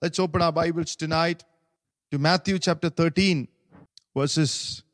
[0.00, 1.42] Let's open our Bibles tonight
[2.12, 3.48] to Matthew chapter 13,
[4.16, 4.84] verses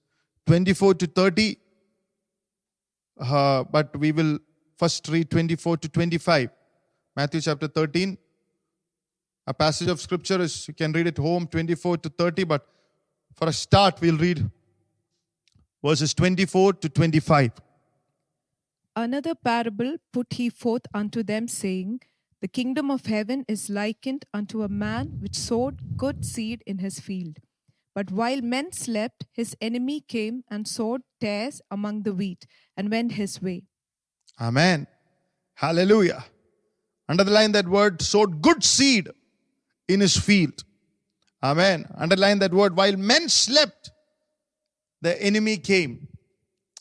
[0.47, 1.59] 24 to 30.
[3.21, 4.39] Uh, but we will
[4.79, 6.49] first read 24 to 25.
[7.15, 8.17] Matthew chapter 13.
[9.47, 12.67] A passage of scripture is, you can read it home, 24 to 30, but
[13.35, 14.51] for a start, we'll read
[15.85, 17.53] verses 24 to 25.
[18.97, 22.01] Another parable put he forth unto them, saying,
[22.45, 27.01] The kingdom of heaven is likened unto a man which sowed good seed in his
[27.01, 27.39] field.
[27.95, 33.13] But while men slept, his enemy came and sowed tares among the wheat, and went
[33.13, 33.63] his way.
[34.39, 34.87] Amen.
[35.55, 36.23] Hallelujah.
[37.09, 39.09] Underline that word, sowed good seed
[39.89, 40.65] in his field.
[41.43, 41.87] Amen.
[41.97, 43.91] Underline that word, while men slept,
[45.01, 46.09] the enemy came.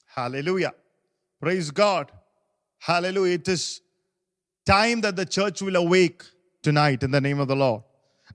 [0.08, 0.74] Hallelujah.
[1.40, 2.12] Praise God.
[2.80, 3.36] Hallelujah.
[3.36, 3.80] It is
[4.66, 6.24] time that the church will awake
[6.62, 7.84] tonight in the name of the Lord.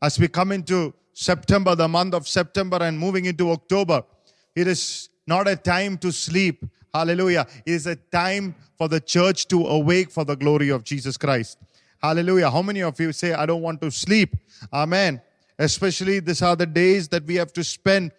[0.02, 4.02] As we come into September, the month of September, and moving into October,
[4.54, 6.64] it is not a time to sleep.
[6.94, 7.46] Hallelujah.
[7.66, 11.58] It is a time for the church to awake for the glory of Jesus Christ.
[12.00, 12.50] Hallelujah.
[12.50, 14.36] How many of you say, I don't want to sleep?
[14.72, 15.20] Amen.
[15.58, 18.12] Especially these are the days that we have to spend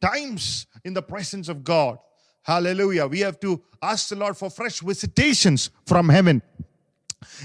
[0.00, 1.98] times in the presence of God.
[2.42, 3.08] Hallelujah.
[3.08, 6.42] We have to ask the Lord for fresh visitations from heaven.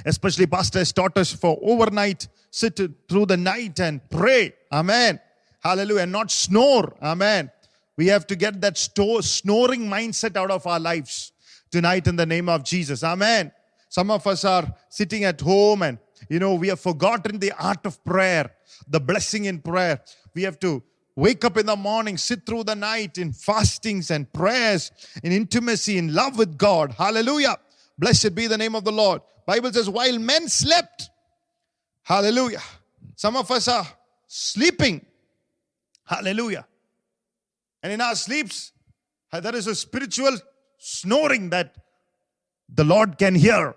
[0.05, 4.53] Especially pastors taught us for overnight, sit through the night and pray.
[4.71, 5.19] Amen.
[5.61, 6.03] Hallelujah.
[6.03, 6.93] And not snore.
[7.01, 7.51] Amen.
[7.97, 11.31] We have to get that sto- snoring mindset out of our lives
[11.71, 13.03] tonight in the name of Jesus.
[13.03, 13.51] Amen.
[13.89, 15.97] Some of us are sitting at home and,
[16.29, 18.51] you know, we have forgotten the art of prayer,
[18.87, 20.01] the blessing in prayer.
[20.33, 20.81] We have to
[21.15, 24.91] wake up in the morning, sit through the night in fastings and prayers,
[25.23, 26.93] in intimacy, in love with God.
[26.97, 27.57] Hallelujah.
[27.97, 29.21] Blessed be the name of the Lord.
[29.45, 31.09] Bible says, while men slept,
[32.03, 32.61] hallelujah.
[33.15, 33.85] Some of us are
[34.27, 35.05] sleeping.
[36.05, 36.65] Hallelujah.
[37.83, 38.71] And in our sleeps,
[39.31, 40.37] uh, there is a spiritual
[40.77, 41.75] snoring that
[42.73, 43.75] the Lord can hear.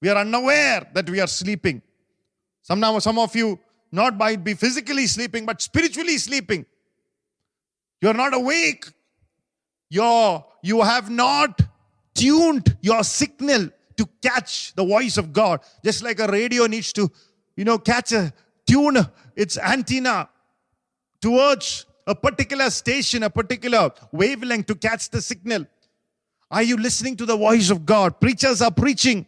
[0.00, 1.82] We are unaware that we are sleeping.
[2.62, 3.58] Some, some of you
[3.90, 6.66] not might be physically sleeping, but spiritually sleeping.
[8.00, 8.86] You're not awake.
[9.90, 11.60] You're, you have not
[12.14, 15.60] tuned your signal to catch the voice of God.
[15.84, 17.10] Just like a radio needs to,
[17.56, 18.32] you know, catch a
[18.66, 18.96] tune
[19.36, 20.28] its antenna
[21.20, 25.66] towards a particular station, a particular wavelength to catch the signal.
[26.50, 28.20] Are you listening to the voice of God?
[28.20, 29.26] Preachers are preaching,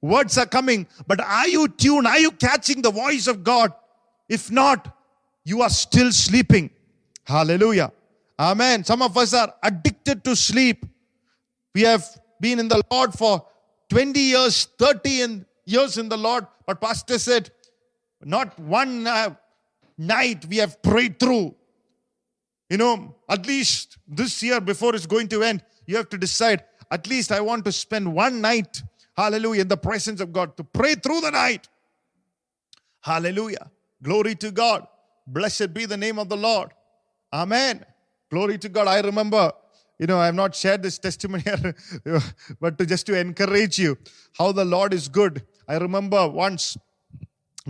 [0.00, 2.06] words are coming, but are you tuned?
[2.06, 3.72] Are you catching the voice of God?
[4.28, 4.96] If not,
[5.44, 6.70] you are still sleeping.
[7.24, 7.92] Hallelujah.
[8.38, 8.84] Amen.
[8.84, 10.86] Some of us are addicted to sleep.
[11.74, 12.04] We have
[12.40, 13.46] been in the Lord for
[13.94, 17.52] 20 years, 30 years in the Lord, but Pastor said,
[18.24, 19.36] not one uh,
[19.96, 21.54] night we have prayed through.
[22.68, 26.64] You know, at least this year before it's going to end, you have to decide,
[26.90, 28.82] at least I want to spend one night,
[29.16, 31.68] hallelujah, in the presence of God to pray through the night.
[33.00, 33.70] Hallelujah.
[34.02, 34.88] Glory to God.
[35.24, 36.70] Blessed be the name of the Lord.
[37.32, 37.86] Amen.
[38.28, 38.88] Glory to God.
[38.88, 39.52] I remember,
[39.98, 41.42] you know, I have not shared this testimony
[42.04, 42.20] here,
[42.60, 43.96] but to just to encourage you
[44.36, 45.42] how the Lord is good.
[45.68, 46.76] I remember once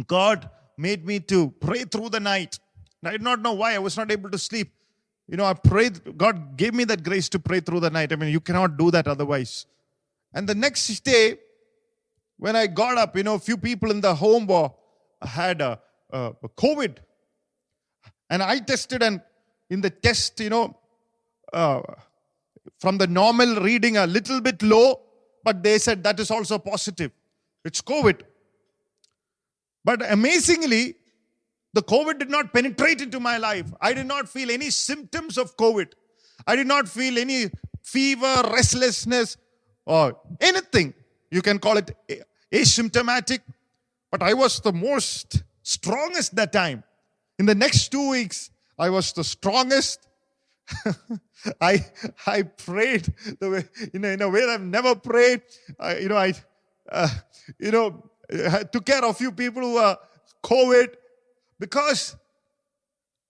[0.07, 2.59] God made me to pray through the night.
[3.05, 4.73] I did not know why I was not able to sleep.
[5.29, 8.13] You know, I prayed, God gave me that grace to pray through the night.
[8.13, 9.67] I mean, you cannot do that otherwise.
[10.33, 11.39] And the next day,
[12.39, 14.71] when I got up, you know, a few people in the home were,
[15.23, 15.81] had a,
[16.11, 16.97] a COVID.
[18.31, 19.21] And I tested, and
[19.71, 20.77] in the test, you know,
[21.53, 21.81] uh,
[22.85, 25.01] from the normal reading a little bit low,
[25.43, 27.13] but they said that is also positive.
[27.65, 28.21] It's COVID.
[29.83, 30.97] But amazingly,
[31.73, 33.73] the COVID did not penetrate into my life.
[33.81, 35.93] I did not feel any symptoms of COVID.
[36.47, 37.51] I did not feel any
[37.83, 39.39] fever, restlessness,
[39.87, 40.93] or anything.
[41.31, 41.91] You can call it
[42.53, 43.39] asymptomatic.
[44.11, 46.85] But I was the most strongest that time.
[47.39, 50.07] In the next two weeks, I was the strongest.
[51.61, 51.85] I
[52.27, 55.43] I prayed the way you know in a way I've never prayed.
[55.79, 56.35] I, you know I
[56.91, 57.09] uh,
[57.59, 59.99] you know I took care of a few people who are
[60.43, 60.95] COVID
[61.59, 62.17] because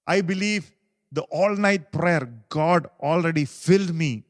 [0.07, 0.71] I believe
[1.11, 4.25] the all night prayer God already filled me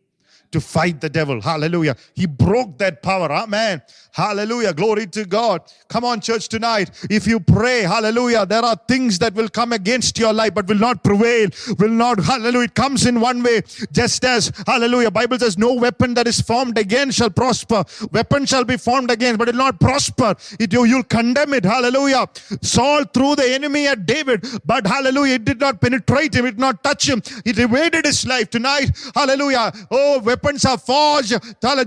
[0.54, 1.40] to fight the devil.
[1.40, 1.96] Hallelujah.
[2.14, 3.30] He broke that power.
[3.30, 3.82] Amen.
[4.12, 4.72] Hallelujah.
[4.72, 5.62] Glory to God.
[5.88, 6.92] Come on, church, tonight.
[7.10, 10.78] If you pray, hallelujah, there are things that will come against your life but will
[10.78, 11.48] not prevail.
[11.80, 12.66] Will not, hallelujah.
[12.66, 16.78] It comes in one way, just as, hallelujah, Bible says, no weapon that is formed
[16.78, 17.84] again shall prosper.
[18.12, 20.36] Weapon shall be formed again, but it will not prosper.
[20.60, 21.64] It, you, you'll condemn it.
[21.64, 22.28] Hallelujah.
[22.62, 26.60] Saul threw the enemy at David, but hallelujah, it did not penetrate him, it did
[26.60, 27.20] not touch him.
[27.44, 28.50] It evaded his life.
[28.50, 29.72] Tonight, hallelujah.
[29.90, 31.32] Oh, weapons are forged,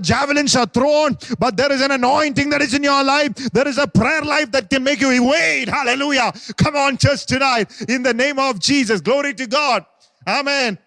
[0.02, 3.34] javelins are thrown, but there is an anointing that is in your life.
[3.52, 5.68] There is a prayer life that can make you evade.
[5.68, 6.32] Hallelujah.
[6.56, 9.00] Come on, church, tonight, in the name of Jesus.
[9.00, 9.86] Glory to God.
[10.26, 10.78] Amen.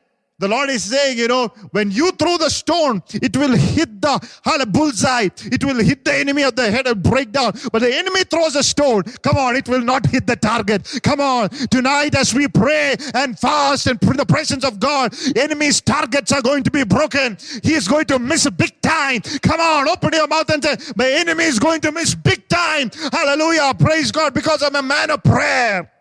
[0.42, 4.68] The Lord is saying, you know, when you throw the stone, it will hit the
[4.68, 5.30] bullseye.
[5.46, 7.54] It will hit the enemy of the head and break down.
[7.72, 9.04] But the enemy throws a stone.
[9.22, 11.00] Come on, it will not hit the target.
[11.04, 11.50] Come on.
[11.50, 16.42] Tonight, as we pray and fast and in the presence of God, enemy's targets are
[16.42, 17.38] going to be broken.
[17.62, 19.22] He is going to miss big time.
[19.22, 22.90] Come on, open your mouth and say, My enemy is going to miss big time.
[23.12, 23.76] Hallelujah.
[23.78, 25.92] Praise God because I'm a man of prayer.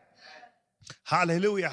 [1.05, 1.73] Hallelujah.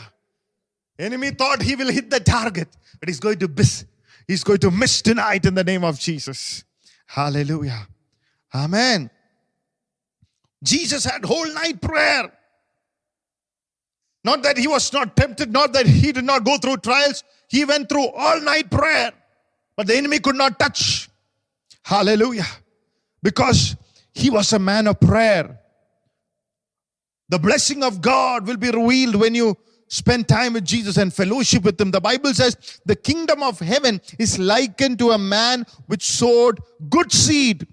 [1.00, 2.68] Enemy thought he will hit the target,
[3.00, 3.86] but he's going to miss.
[4.28, 6.64] He's going to miss tonight in the name of Jesus.
[7.06, 7.88] Hallelujah.
[8.54, 9.10] Amen.
[10.64, 12.32] Jesus had whole night prayer.
[14.24, 17.24] Not that he was not tempted, not that he did not go through trials.
[17.48, 19.14] He went through all night prayer,
[19.76, 21.10] but the enemy could not touch.
[21.84, 22.48] Hallelujah.
[23.24, 23.78] Because
[24.14, 25.60] he was a man of prayer.
[27.30, 31.64] The blessing of God will be revealed when you spend time with Jesus and fellowship
[31.64, 31.92] with him.
[31.92, 37.12] The Bible says the kingdom of heaven is likened to a man which sowed good
[37.12, 37.68] seed.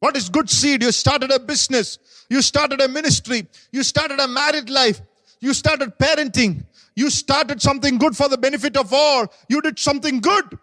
[0.00, 0.82] What is good seed?
[0.82, 1.98] You started a business,
[2.28, 5.00] you started a ministry, you started a married life,
[5.40, 6.64] you started parenting,
[6.94, 9.26] you started something good for the benefit of all.
[9.48, 10.58] You did something good.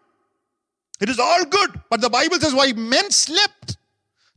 [1.00, 1.80] It is all good.
[1.90, 3.78] But the Bible says, why men slept.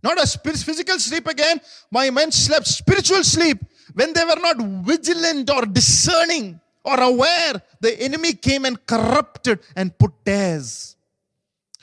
[0.02, 1.60] Not a physical sleep again.
[1.90, 3.58] Why men slept spiritual sleep
[3.94, 9.96] when they were not vigilant or discerning or aware, the enemy came and corrupted and
[9.98, 10.96] put tares.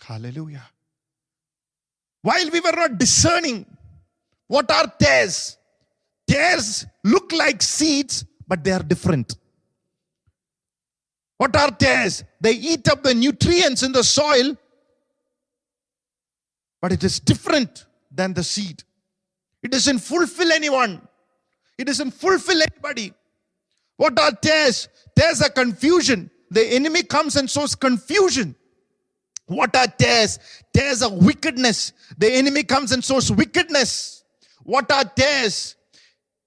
[0.04, 0.64] Hallelujah.
[2.22, 3.66] While we were not discerning,
[4.48, 5.58] what are tares?
[6.28, 9.38] Tares look like seeds, but they are different.
[11.38, 12.24] What are tares?
[12.42, 14.58] They eat up the nutrients in the soil,
[16.82, 18.84] but it is different than the seed.
[19.62, 21.07] It doesn't fulfill anyone.
[21.78, 23.14] It doesn't fulfill anybody.
[23.98, 24.88] What are tares?
[25.16, 26.30] Tares are confusion.
[26.50, 28.56] The enemy comes and sows confusion.
[29.48, 30.40] What are tares?
[30.74, 31.94] Tares are wickedness.
[32.18, 34.24] The enemy comes and sows wickedness.
[34.64, 35.76] What are tares?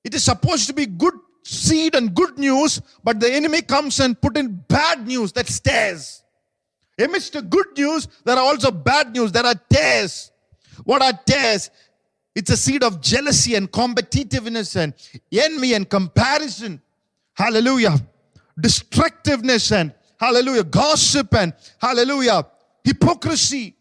[0.04, 4.20] It is supposed to be good seed and good news, but the enemy comes and
[4.20, 5.32] put in bad news.
[5.32, 6.22] That's tares.
[6.98, 9.32] Amidst the good news, there are also bad news.
[9.32, 10.30] There are tares.
[10.84, 11.70] What are tares?
[12.34, 14.94] It's a seed of jealousy and competitiveness and
[15.32, 16.80] envy and comparison.
[17.34, 17.98] Hallelujah.
[18.58, 20.64] Destructiveness and hallelujah.
[20.64, 22.46] Gossip and hallelujah.
[22.84, 23.74] Hypocrisy.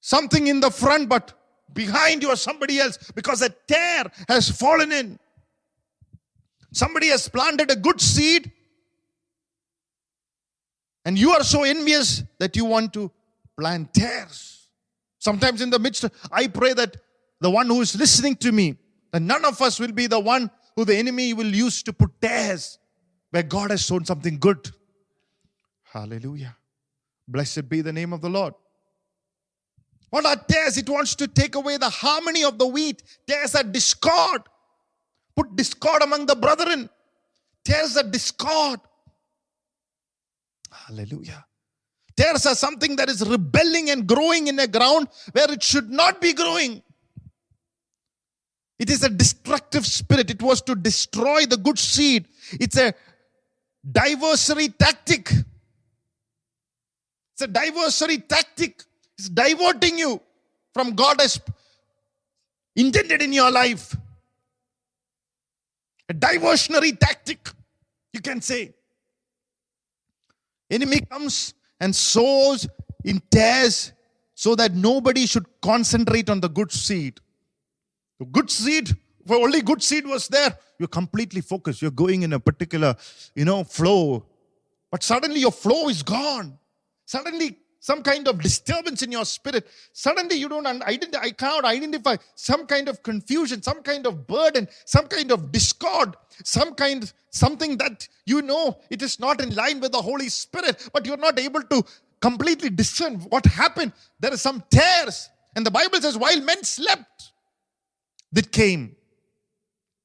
[0.00, 1.32] Something in the front, but
[1.72, 5.18] behind you are somebody else because a tear has fallen in.
[6.72, 8.50] Somebody has planted a good seed,
[11.04, 13.10] and you are so envious that you want to
[13.56, 14.51] plant tares.
[15.22, 16.96] Sometimes in the midst, I pray that
[17.40, 18.74] the one who is listening to me,
[19.12, 22.20] that none of us will be the one who the enemy will use to put
[22.20, 22.80] tares
[23.30, 24.68] where God has sown something good.
[25.84, 26.56] Hallelujah.
[27.28, 28.54] Blessed be the name of the Lord.
[30.10, 30.76] What are tares?
[30.76, 33.04] It wants to take away the harmony of the wheat.
[33.28, 34.42] Tares are discord.
[35.36, 36.90] Put discord among the brethren.
[37.64, 38.80] Tares are discord.
[40.68, 41.46] Hallelujah.
[42.22, 46.20] Tares are something that is rebelling and growing in a ground where it should not
[46.20, 46.80] be growing.
[48.78, 50.30] It is a destructive spirit.
[50.30, 52.28] It was to destroy the good seed.
[52.52, 52.94] It's a
[53.90, 55.32] diversory tactic.
[57.32, 58.84] It's a diversory tactic.
[59.18, 60.20] It's diverting you
[60.74, 61.40] from God as
[62.76, 63.96] intended in your life.
[66.08, 67.48] A diversionary tactic,
[68.12, 68.74] you can say.
[70.70, 72.68] Enemy comes and sows
[73.04, 73.92] in tares
[74.34, 77.20] so that nobody should concentrate on the good seed.
[78.20, 78.96] The good seed,
[79.26, 81.82] for only good seed was there, you're completely focused.
[81.82, 82.94] You're going in a particular,
[83.34, 84.24] you know, flow.
[84.92, 86.56] But suddenly your flow is gone.
[87.04, 89.66] Suddenly some kind of disturbance in your spirit.
[89.92, 94.68] Suddenly you don't identify, I cannot identify some kind of confusion, some kind of burden,
[94.84, 99.80] some kind of discord, some kind, something that you know it is not in line
[99.80, 101.84] with the Holy Spirit, but you're not able to
[102.20, 103.92] completely discern what happened.
[104.20, 105.28] There are some tears.
[105.56, 107.32] And the Bible says, while men slept,
[108.30, 108.94] that came.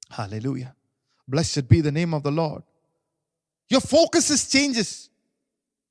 [0.10, 0.75] Hallelujah.
[1.27, 2.63] Blessed be the name of the Lord.
[3.69, 5.10] Your focus changes.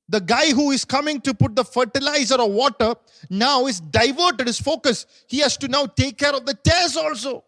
[0.09, 2.95] The guy who is coming to put the fertilizer or water
[3.29, 5.05] now is diverted his focus.
[5.27, 7.43] He has to now take care of the tares also.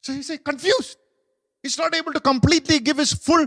[0.00, 0.96] So he's uh, confused.
[1.62, 3.46] He's not able to completely give his full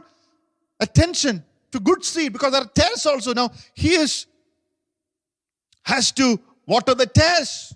[0.79, 3.33] attention to good seed because there are tares also.
[3.33, 4.27] Now he is
[5.83, 7.73] has to water the tares.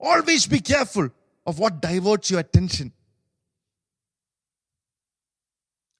[0.00, 1.10] Always be careful
[1.46, 2.92] of what diverts your attention.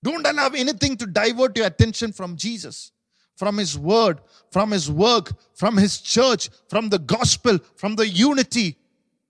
[0.02, 2.92] Don't allow anything to divert your attention from Jesus,
[3.36, 4.20] from His Word,
[4.52, 8.76] from His work, from His church, from the gospel, from the unity,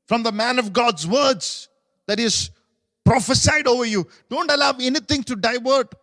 [0.07, 1.69] from the man of God's words
[2.07, 2.51] that is
[3.05, 4.07] prophesied over you.
[4.29, 5.95] Don't allow anything to divert.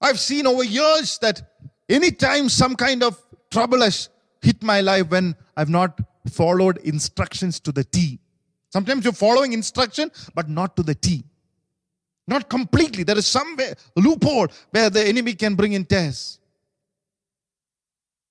[0.00, 1.42] I've seen over years that
[1.88, 4.08] anytime some kind of trouble has
[4.42, 8.20] hit my life when I've not followed instructions to the T.
[8.70, 11.24] Sometimes you're following instruction, but not to the T.
[12.26, 13.04] Not completely.
[13.04, 13.56] There is some
[13.96, 16.38] loophole where the enemy can bring in tears.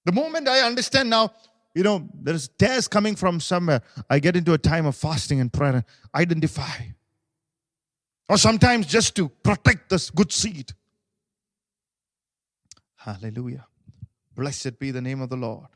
[0.05, 1.33] The moment I understand now,
[1.73, 5.51] you know, there's tears coming from somewhere, I get into a time of fasting and
[5.51, 5.83] prayer and
[6.15, 6.85] identify.
[8.29, 10.71] Or sometimes just to protect this good seed.
[12.95, 13.65] Hallelujah.
[14.35, 15.67] Blessed be the name of the Lord.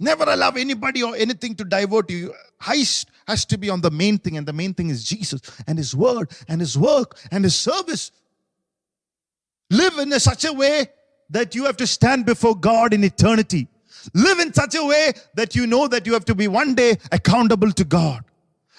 [0.00, 2.34] Never allow anybody or anything to divert you.
[2.62, 5.78] Heist has to be on the main thing, and the main thing is Jesus and
[5.78, 8.10] His Word and His work and His service.
[9.70, 10.86] Live in a such a way
[11.30, 13.68] that you have to stand before God in eternity.
[14.14, 16.96] Live in such a way that you know that you have to be one day
[17.12, 18.24] accountable to God.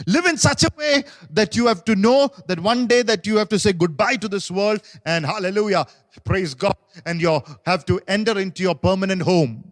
[0.07, 3.37] Live in such a way that you have to know that one day that you
[3.37, 5.85] have to say goodbye to this world and hallelujah,
[6.23, 6.75] praise God,
[7.05, 9.70] and you have to enter into your permanent home.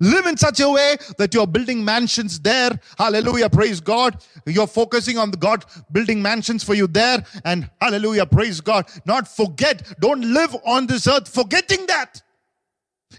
[0.00, 2.70] Live in such a way that you're building mansions there.
[2.98, 3.50] Hallelujah.
[3.50, 4.22] Praise God.
[4.46, 7.22] You're focusing on the God building mansions for you there.
[7.44, 8.24] And hallelujah.
[8.24, 8.86] Praise God.
[9.04, 10.00] Not forget.
[10.00, 12.22] Don't live on this earth forgetting that.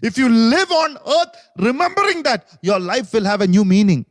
[0.02, 4.04] If you live on earth remembering that, your life will have a new meaning.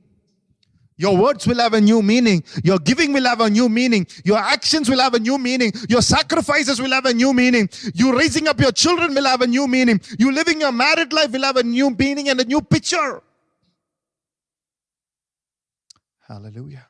[1.01, 2.43] Your words will have a new meaning.
[2.63, 4.05] Your giving will have a new meaning.
[4.23, 5.71] Your actions will have a new meaning.
[5.89, 7.69] Your sacrifices will have a new meaning.
[7.95, 9.99] You raising up your children will have a new meaning.
[10.19, 13.19] You living your married life will have a new meaning and a new picture.
[16.27, 16.87] Hallelujah.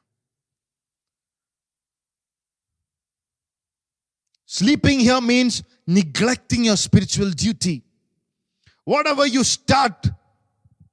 [4.46, 7.82] Sleeping here means neglecting your spiritual duty.
[8.84, 10.06] Whatever you start,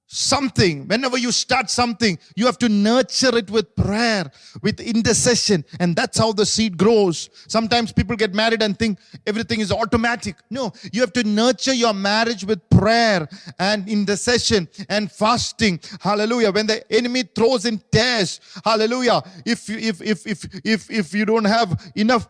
[0.09, 4.31] something, whenever you start something, you have to nurture it with prayer,
[4.63, 7.29] with intercession, and that's how the seed grows.
[7.47, 10.37] Sometimes people get married and think everything is automatic.
[10.51, 15.79] No, you have to nurture your marriage with prayer and intercession and fasting.
[16.01, 16.53] Hallelujah.
[16.53, 19.23] When the enemy throws in tears, hallelujah.
[19.45, 22.29] If if if if if if you don't have enough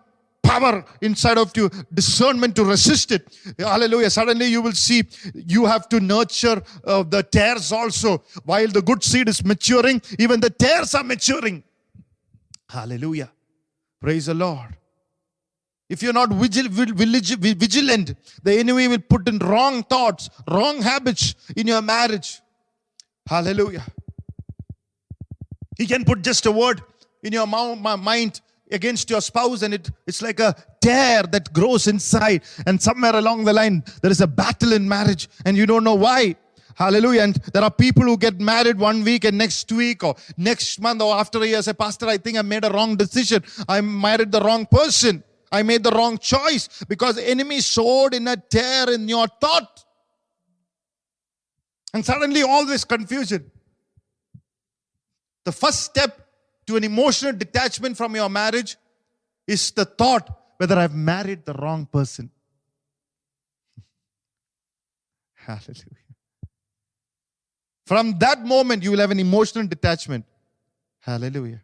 [0.49, 3.25] power inside of you, discernment to resist it.
[3.59, 4.11] Hallelujah.
[4.11, 5.02] Suddenly you will see
[5.35, 8.23] you have to nurture uh, the tares also.
[8.45, 11.62] While the good seed is maturing, even the tares are maturing.
[12.69, 13.31] Hallelujah.
[14.00, 14.76] Praise the Lord.
[15.88, 21.67] If you're not vigil, vigilant, the enemy will put in wrong thoughts, wrong habits in
[21.67, 22.40] your marriage.
[23.26, 23.87] Hallelujah.
[25.78, 26.83] He can put just a word
[27.23, 32.42] in your mind against your spouse and it, it's like a tear that grows inside.
[32.66, 35.94] And somewhere along the line there is a battle in marriage and you don't know
[35.94, 36.37] why.
[36.75, 37.22] Hallelujah.
[37.22, 41.02] And there are people who get married one week and next week or next month
[41.02, 43.42] or after a year say pastor i think i made a wrong decision.
[43.68, 45.25] I married the wrong person.
[45.50, 49.84] I made the wrong choice because the enemy sowed in a tear in your thought.
[51.94, 53.50] And suddenly all this confusion.
[55.44, 56.27] The first step
[56.68, 58.76] to an emotional detachment from your marriage
[59.46, 62.30] is the thought whether I've married the wrong person.
[65.34, 66.04] Hallelujah.
[67.87, 70.26] From that moment, you will have an emotional detachment.
[71.00, 71.62] Hallelujah.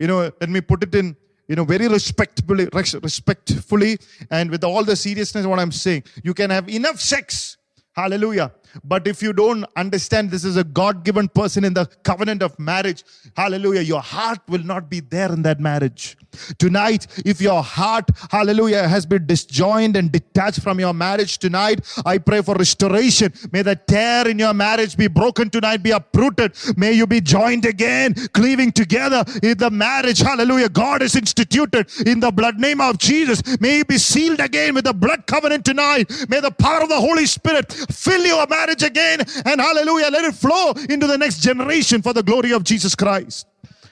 [0.00, 1.14] You know, let me put it in,
[1.46, 3.98] you know, very respectfully, respectfully,
[4.32, 6.02] and with all the seriousness what I'm saying.
[6.24, 7.56] You can have enough sex.
[7.92, 8.50] Hallelujah.
[8.84, 12.58] But if you don't understand this is a God given person in the covenant of
[12.58, 13.04] marriage,
[13.36, 16.16] hallelujah, your heart will not be there in that marriage.
[16.58, 22.16] Tonight, if your heart, hallelujah, has been disjoined and detached from your marriage tonight, I
[22.16, 23.34] pray for restoration.
[23.52, 26.54] May the tear in your marriage be broken tonight, be uprooted.
[26.76, 30.20] May you be joined again, cleaving together in the marriage.
[30.20, 30.70] Hallelujah.
[30.70, 33.42] God is instituted in the blood name of Jesus.
[33.60, 36.10] May you be sealed again with the blood covenant tonight.
[36.30, 39.20] May the power of the Holy Spirit fill your marriage again.
[39.44, 43.46] And hallelujah, let it flow into the next generation for the glory of Jesus Christ.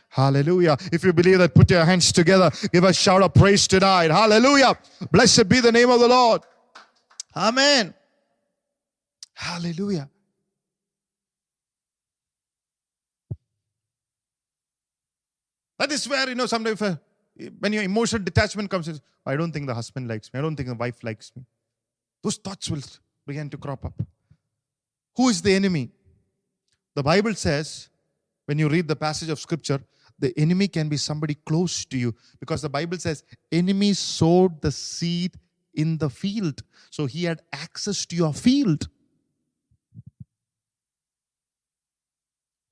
[0.08, 0.76] Hallelujah.
[0.92, 2.50] If you believe that, put your hands together.
[2.72, 4.10] Give a shout of praise tonight.
[4.10, 4.76] Hallelujah.
[5.12, 6.42] Blessed be the name of the Lord.
[7.36, 7.94] Amen.
[9.34, 10.10] Hallelujah.
[15.78, 16.96] That is where, you know, sometimes uh,
[17.58, 20.40] when your emotional detachment comes, it's, I don't think the husband likes me.
[20.40, 21.44] I don't think the wife likes me.
[22.22, 22.82] Those thoughts will
[23.26, 23.94] begin to crop up.
[25.16, 25.90] Who is the enemy?
[26.94, 27.88] The Bible says,
[28.46, 29.80] when you read the passage of scripture,
[30.18, 34.70] the enemy can be somebody close to you because the Bible says, enemy sowed the
[34.70, 35.36] seed
[35.74, 36.62] in the field.
[36.90, 38.88] So he had access to your field.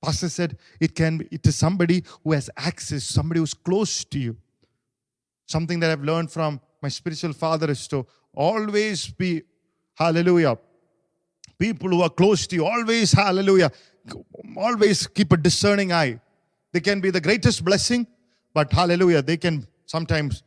[0.03, 4.19] Pastor said it can be, it is somebody who has access, somebody who's close to
[4.19, 4.37] you.
[5.45, 9.41] Something that I've learned from my spiritual father is to always be,
[9.95, 10.57] hallelujah,
[11.59, 13.71] people who are close to you, always, hallelujah,
[14.55, 16.19] always keep a discerning eye.
[16.71, 18.07] They can be the greatest blessing,
[18.53, 20.43] but hallelujah, they can sometimes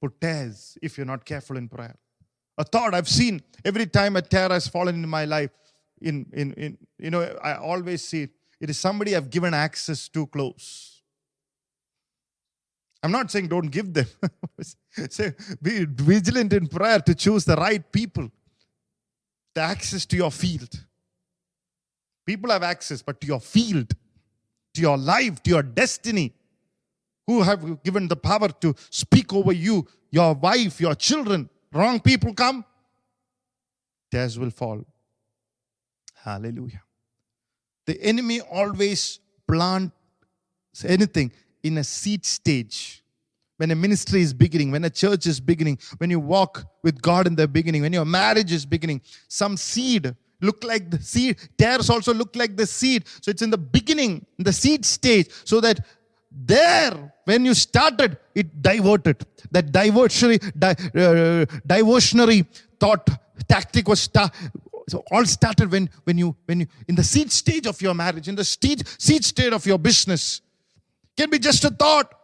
[0.00, 1.96] put tears if you're not careful in prayer.
[2.56, 5.50] A thought I've seen every time a tear has fallen in my life,
[6.00, 8.30] in, in, in you know, I always see it.
[8.60, 11.02] It is somebody I've given access too close.
[13.02, 14.06] I'm not saying don't give them.
[15.10, 18.30] Say, be vigilant in prayer to choose the right people,
[19.58, 20.72] the access to your field.
[22.24, 23.90] People have access, but to your field,
[24.74, 26.32] to your life, to your destiny,
[27.26, 31.50] who have given the power to speak over you, your wife, your children.
[31.72, 32.64] Wrong people come,
[34.12, 34.84] tears will fall.
[36.14, 36.82] Hallelujah.
[37.84, 41.32] The enemy always plants anything
[41.64, 43.02] in a seed stage.
[43.58, 47.26] When a ministry is beginning, when a church is beginning, when you walk with God
[47.26, 51.36] in the beginning, when your marriage is beginning, some seed look like the seed.
[51.58, 53.04] Tares also look like the seed.
[53.20, 55.84] So it's in the beginning, in the seed stage, so that
[56.30, 59.24] there, when you started, it diverted.
[59.50, 62.46] That diversionary, di, uh, diversionary
[62.78, 63.08] thought
[63.48, 64.32] tactic was start,
[64.88, 68.28] so all started when when you when you in the seed stage of your marriage,
[68.28, 70.42] in the seed seed state of your business.
[71.16, 72.14] Can be just a thought.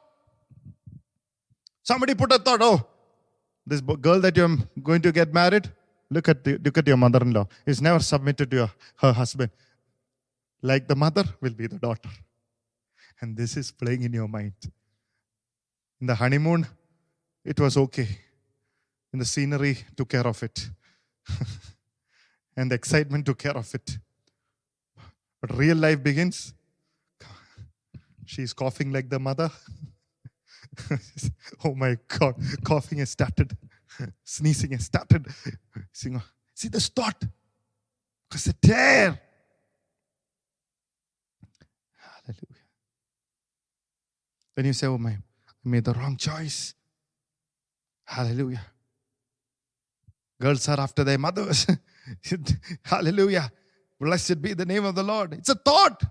[1.85, 2.87] Somebody put a thought, oh,
[3.67, 5.71] this girl that you're going to get married,
[6.11, 7.47] look at the, look at your mother-in-law.
[7.67, 9.51] Is never submitted to your, her husband.
[10.63, 12.09] Like the mother will be the daughter.
[13.21, 14.55] And this is playing in your mind.
[16.01, 16.67] In the honeymoon,
[17.45, 18.09] it was okay.
[19.13, 20.71] In the scenery, took care of it.
[22.57, 23.99] and the excitement took care of it.
[25.41, 26.55] But real life begins.
[28.25, 29.51] She's coughing like the mother.
[31.65, 32.35] oh my God,
[32.65, 33.57] coughing has started,
[34.25, 35.27] sneezing has started.
[35.93, 37.23] See this thought?
[38.29, 39.21] Because a tear.
[41.99, 42.65] Hallelujah.
[44.57, 45.19] Then you say, Oh my, I
[45.65, 46.75] made the wrong choice.
[48.05, 48.65] Hallelujah.
[50.41, 51.67] Girls are after their mothers.
[52.83, 53.51] Hallelujah.
[54.01, 55.33] Blessed be the name of the Lord.
[55.33, 56.03] It's a thought.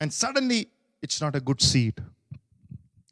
[0.00, 0.68] And suddenly,
[1.02, 2.00] it's not a good seed.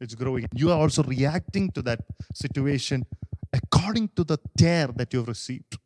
[0.00, 0.46] It's growing.
[0.54, 2.00] You are also reacting to that
[2.34, 3.06] situation
[3.52, 5.78] according to the tear that you've received.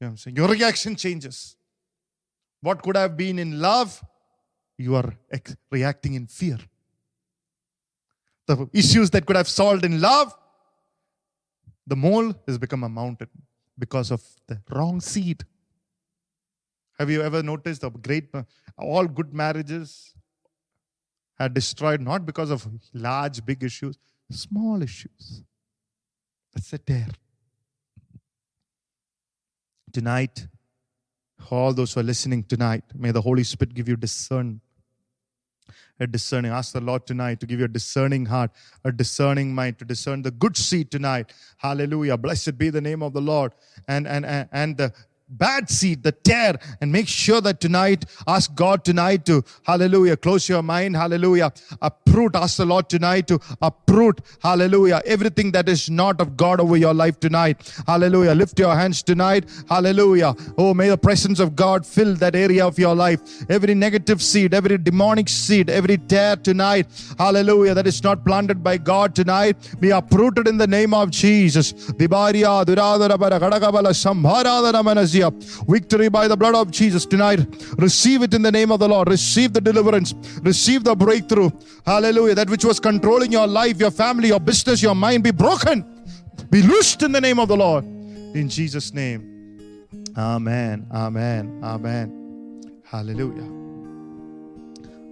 [0.00, 0.36] You know I'm saying?
[0.36, 1.56] Your reaction changes.
[2.62, 4.02] What could have been in love,
[4.78, 6.58] you are ex- reacting in fear.
[8.46, 10.34] The issues that could have solved in love,
[11.86, 13.28] the mole has become a mountain
[13.78, 15.44] because of the wrong seed.
[16.98, 18.42] Have you ever noticed the great, uh,
[18.76, 20.14] all good marriages
[21.40, 23.98] are destroyed not because of large, big issues,
[24.30, 25.42] small issues.
[26.54, 27.08] That's a tear.
[29.92, 30.46] Tonight,
[31.50, 34.60] all those who are listening tonight, may the Holy Spirit give you discern.
[35.98, 36.50] A discerning.
[36.50, 38.52] Ask the Lord tonight to give you a discerning heart,
[38.84, 41.34] a discerning mind, to discern the good seed tonight.
[41.58, 42.16] Hallelujah.
[42.16, 43.52] Blessed be the name of the Lord.
[43.86, 44.94] And and and, and the
[45.30, 50.48] bad seed, the tear, and make sure that tonight, ask God tonight to, hallelujah, close
[50.48, 56.20] your mind, hallelujah, uproot, ask the Lord tonight to uproot, hallelujah, everything that is not
[56.20, 58.34] of God over your life tonight, hallelujah.
[58.34, 60.34] Lift your hands tonight, hallelujah.
[60.58, 63.20] Oh, may the presence of God fill that area of your life.
[63.48, 66.86] Every negative seed, every demonic seed, every tear tonight,
[67.18, 71.72] hallelujah, that is not planted by God tonight, be uprooted in the name of Jesus.
[74.00, 75.19] Sambharadara,
[75.68, 77.40] Victory by the blood of Jesus tonight.
[77.76, 79.08] Receive it in the name of the Lord.
[79.08, 80.14] Receive the deliverance.
[80.42, 81.50] Receive the breakthrough.
[81.84, 82.34] Hallelujah.
[82.34, 85.84] That which was controlling your life, your family, your business, your mind be broken.
[86.48, 87.84] Be loosed in the name of the Lord.
[87.84, 89.86] In Jesus' name.
[90.16, 90.86] Amen.
[90.90, 91.60] Amen.
[91.62, 92.80] Amen.
[92.84, 93.60] Hallelujah.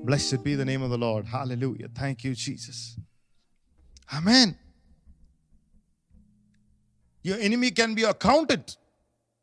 [0.04, 1.26] Blessed be the name of the Lord.
[1.26, 1.88] Hallelujah.
[1.94, 2.96] Thank you, Jesus.
[4.14, 4.56] Amen.
[7.22, 8.74] Your enemy can be accounted.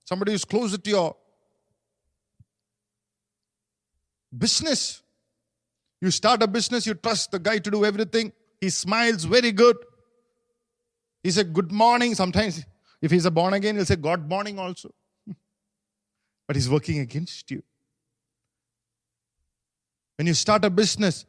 [0.06, 1.16] Somebody who's closer to your
[4.38, 5.02] business.
[6.02, 8.32] You start a business, you trust the guy to do everything.
[8.62, 9.78] He smiles very good.
[11.24, 12.14] He said, Good morning.
[12.14, 12.64] Sometimes,
[13.02, 14.94] if he's a born again, he'll say, God morning also.
[16.48, 17.64] but he's working against you.
[20.18, 21.26] When you start a business,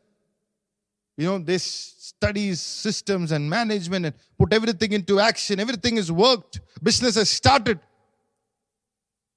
[1.17, 5.59] you know, they studies systems and management and put everything into action.
[5.59, 6.61] Everything is worked.
[6.83, 7.81] Business has started.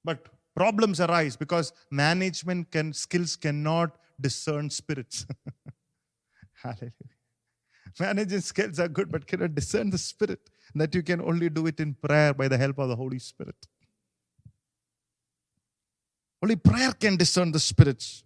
[0.04, 5.26] But problems arise because management can skills cannot discern spirits.
[6.62, 6.92] Hallelujah.
[7.98, 10.40] Managing skills are good, but cannot discern the spirit.
[10.74, 13.56] That you can only do it in prayer by the help of the Holy Spirit.
[16.42, 18.22] Only prayer can discern the spirits.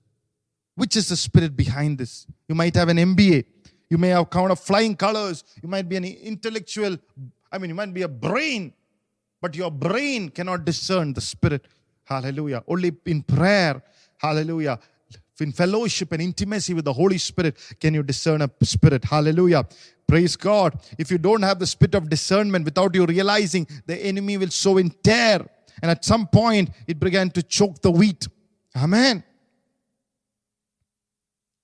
[0.74, 2.26] Which is the spirit behind this?
[2.48, 3.44] You might have an MBA.
[3.88, 5.44] You may have kind of flying colors.
[5.62, 6.98] You might be an intellectual.
[7.50, 8.72] I mean, you might be a brain,
[9.44, 11.66] but your brain cannot discern the spirit.
[12.04, 12.64] Hallelujah.
[12.66, 13.82] Only in prayer,
[14.16, 14.78] hallelujah,
[15.38, 19.04] in fellowship and intimacy with the Holy Spirit can you discern a spirit.
[19.04, 19.66] Hallelujah.
[20.08, 20.80] Praise God.
[20.96, 24.78] If you don't have the spirit of discernment without you realizing, the enemy will sow
[24.78, 25.46] in tear.
[25.82, 28.26] And at some point, it began to choke the wheat.
[28.74, 29.22] Amen.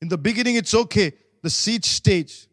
[0.03, 1.15] In the beginning, it's okay.
[1.41, 2.47] The siege stage.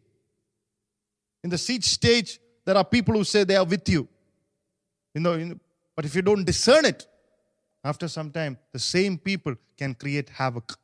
[1.44, 4.08] In the siege stage, there are people who say they are with you.
[5.18, 5.54] You know,
[5.96, 7.06] but if you don't discern it,
[7.82, 10.78] after some time, the same people can create havoc.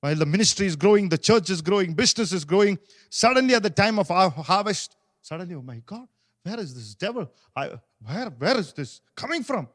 [0.00, 3.70] While the ministry is growing, the church is growing, business is growing, suddenly at the
[3.70, 6.06] time of our harvest, suddenly, oh my God,
[6.42, 7.30] where is this devil?
[7.54, 7.70] I,
[8.04, 9.68] where, where is this coming from?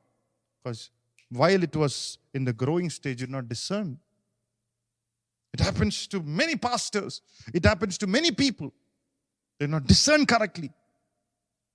[0.64, 0.92] Because
[1.30, 3.98] while it was in the growing stage, you did not discern.
[5.54, 7.22] It happens to many pastors,
[7.54, 8.72] it happens to many people.
[9.60, 10.72] They not discern correctly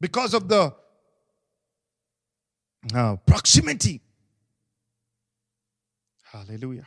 [0.00, 0.74] because of the
[3.26, 4.00] proximity.
[6.24, 6.86] Hallelujah.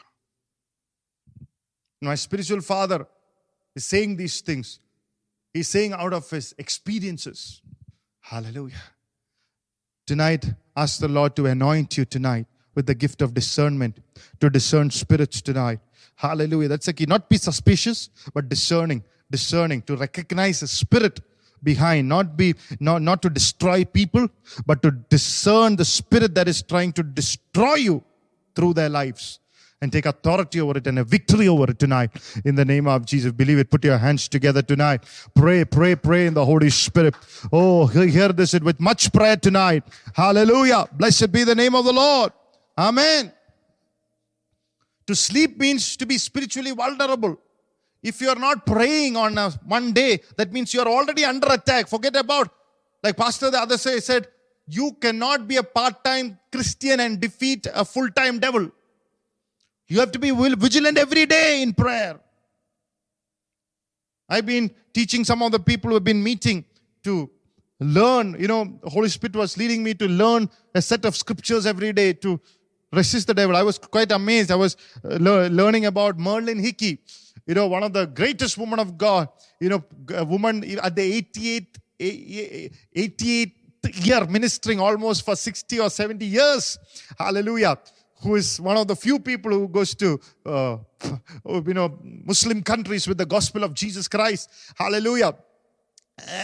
[2.01, 3.07] My spiritual father
[3.75, 4.79] is saying these things.
[5.53, 7.61] He's saying out of his experiences.
[8.21, 8.81] Hallelujah.
[10.05, 13.99] Tonight, ask the Lord to anoint you tonight with the gift of discernment
[14.39, 15.79] to discern spirits tonight.
[16.15, 16.67] Hallelujah.
[16.67, 17.05] That's a key.
[17.05, 21.19] Not be suspicious, but discerning, discerning, to recognize the spirit
[21.63, 24.27] behind, not be not, not to destroy people,
[24.65, 28.03] but to discern the spirit that is trying to destroy you
[28.55, 29.39] through their lives
[29.81, 32.11] and take authority over it and a victory over it tonight
[32.43, 33.31] in the name of Jesus.
[33.31, 33.69] Believe it.
[33.69, 35.03] Put your hands together tonight.
[35.35, 37.15] Pray, pray, pray in the Holy Spirit.
[37.51, 39.83] Oh, hear this with much prayer tonight.
[40.13, 40.87] Hallelujah.
[40.93, 42.33] Blessed be the name of the Lord.
[42.77, 43.31] Amen.
[45.07, 47.39] To sleep means to be spiritually vulnerable.
[48.01, 51.47] If you are not praying on a, one day, that means you are already under
[51.51, 51.87] attack.
[51.87, 52.49] Forget about,
[53.03, 54.27] like Pastor the other say, said,
[54.67, 58.69] you cannot be a part time Christian and defeat a full time devil.
[59.87, 62.19] You have to be vigilant every day in prayer.
[64.29, 66.63] I've been teaching some of the people who have been meeting
[67.03, 67.29] to
[67.79, 68.35] learn.
[68.39, 71.91] You know, the Holy Spirit was leading me to learn a set of scriptures every
[71.91, 72.39] day to
[72.93, 73.55] resist the devil.
[73.55, 74.51] I was quite amazed.
[74.51, 76.99] I was uh, learning about Marilyn Hickey,
[77.49, 79.27] you know, one of the greatest women of God.
[79.59, 79.83] You know,
[80.13, 86.77] a woman at the 88th, 88th year ministering almost for 60 or 70 years.
[87.17, 87.79] Hallelujah
[88.21, 90.75] who is one of the few people who goes to uh,
[91.65, 95.33] you know muslim countries with the gospel of jesus christ hallelujah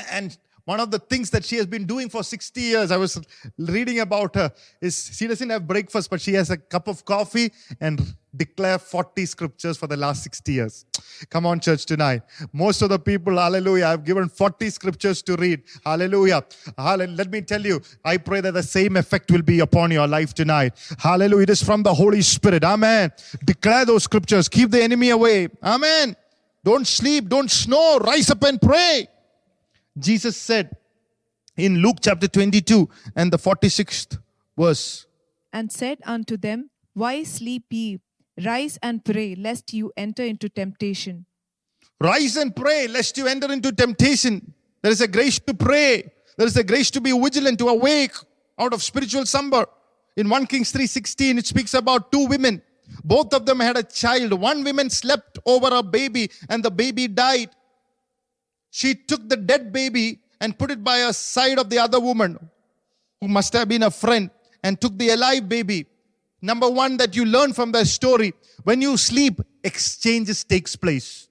[0.10, 3.22] and one of the things that she has been doing for 60 years, I was
[3.58, 4.52] reading about her,
[4.82, 9.26] is she doesn't have breakfast, but she has a cup of coffee and declare 40
[9.28, 10.86] scriptures for the last 60 years.
[11.30, 12.24] Come on, church, tonight.
[12.52, 15.62] Most of the people, hallelujah, I've given 40 scriptures to read.
[15.86, 16.44] Hallelujah.
[16.78, 17.16] Hallelujah.
[17.16, 20.34] Let me tell you, I pray that the same effect will be upon your life
[20.34, 20.74] tonight.
[20.98, 21.44] Hallelujah.
[21.44, 22.64] It is from the Holy Spirit.
[22.64, 23.12] Amen.
[23.46, 24.50] Declare those scriptures.
[24.50, 25.48] Keep the enemy away.
[25.64, 26.16] Amen.
[26.64, 27.30] Don't sleep.
[27.30, 28.00] Don't snore.
[28.00, 29.08] Rise up and pray.
[29.98, 30.76] Jesus said
[31.56, 34.18] in Luke chapter 22 and the 46th
[34.58, 35.06] verse,
[35.54, 38.00] and said unto them, Why sleep ye?
[38.44, 41.26] Rise and pray, lest you enter into temptation.
[42.02, 44.54] Rise and pray, lest you enter into temptation.
[44.82, 46.12] There is a grace to pray.
[46.38, 48.12] There is a grace to be vigilant, to awake
[48.60, 49.66] out of spiritual slumber.
[50.18, 52.62] In 1 Kings 3:16, it speaks about two women.
[53.04, 54.34] Both of them had a child.
[54.34, 57.50] One woman slept over a baby, and the baby died.
[58.76, 62.38] She took the dead baby and put it by a side of the other woman,
[63.22, 64.30] who must have been a friend,
[64.66, 65.86] and took the alive baby.
[66.42, 68.34] Number one that you learn from the story
[68.66, 71.30] when you sleep, exchanges takes place.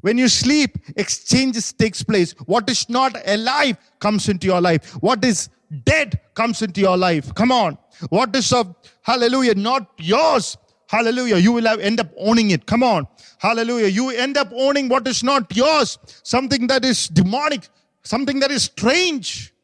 [0.00, 2.32] When you sleep, exchanges takes place.
[2.46, 4.94] What is not alive comes into your life.
[4.94, 5.50] What is
[5.84, 7.32] dead comes into your life.
[7.36, 7.78] Come on.
[8.08, 10.56] What is of hallelujah not yours?
[10.92, 11.38] Hallelujah.
[11.38, 12.66] You will end up owning it.
[12.66, 13.08] Come on.
[13.38, 13.86] Hallelujah.
[13.86, 15.98] You end up owning what is not yours.
[16.22, 17.66] Something that is demonic,
[18.04, 19.54] something that is strange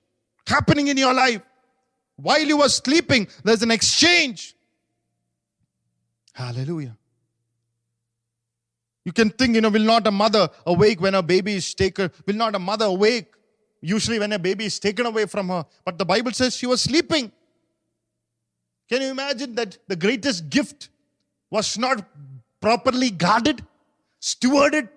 [0.47, 1.43] happening in your life.
[2.17, 4.57] While you were sleeping, there's an exchange.
[6.33, 6.97] Hallelujah.
[9.05, 12.11] You can think, you know, will not a mother awake when a baby is taken?
[12.27, 13.27] Will not a mother awake
[13.83, 15.67] usually when a baby is taken away from her?
[15.85, 17.31] But the Bible says she was sleeping.
[18.89, 20.89] Can you imagine that the greatest gift
[21.51, 22.05] was not
[22.61, 23.65] properly guarded,
[24.21, 24.89] stewarded,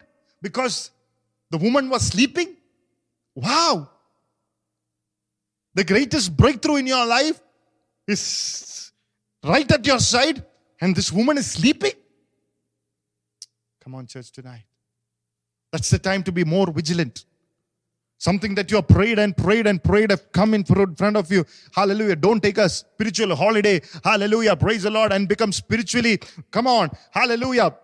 [0.41, 0.91] because
[1.49, 2.55] the woman was sleeping?
[3.35, 3.89] Wow.
[5.73, 7.39] The greatest breakthrough in your life
[8.07, 8.91] is
[9.43, 10.43] right at your side,
[10.79, 11.93] and this woman is sleeping?
[13.83, 14.65] Come on, church, tonight.
[15.71, 17.25] That's the time to be more vigilant.
[18.21, 21.43] Something that you have prayed and prayed and prayed have come in front of you.
[21.73, 22.15] Hallelujah.
[22.15, 23.81] Don't take a spiritual holiday.
[24.03, 24.55] Hallelujah.
[24.55, 26.19] Praise the Lord and become spiritually,
[26.51, 26.91] come on.
[27.09, 27.75] Hallelujah.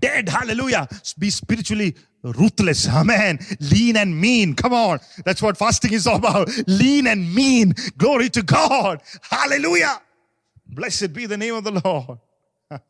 [0.00, 0.28] Dead.
[0.28, 0.88] Hallelujah.
[1.20, 2.88] Be spiritually ruthless.
[2.88, 3.38] Amen.
[3.60, 4.56] Lean and mean.
[4.56, 4.98] Come on.
[5.24, 6.50] That's what fasting is all about.
[6.66, 7.74] Lean and mean.
[7.96, 9.02] Glory to God.
[9.22, 10.02] Hallelujah.
[10.66, 12.18] Blessed be the name of the Lord.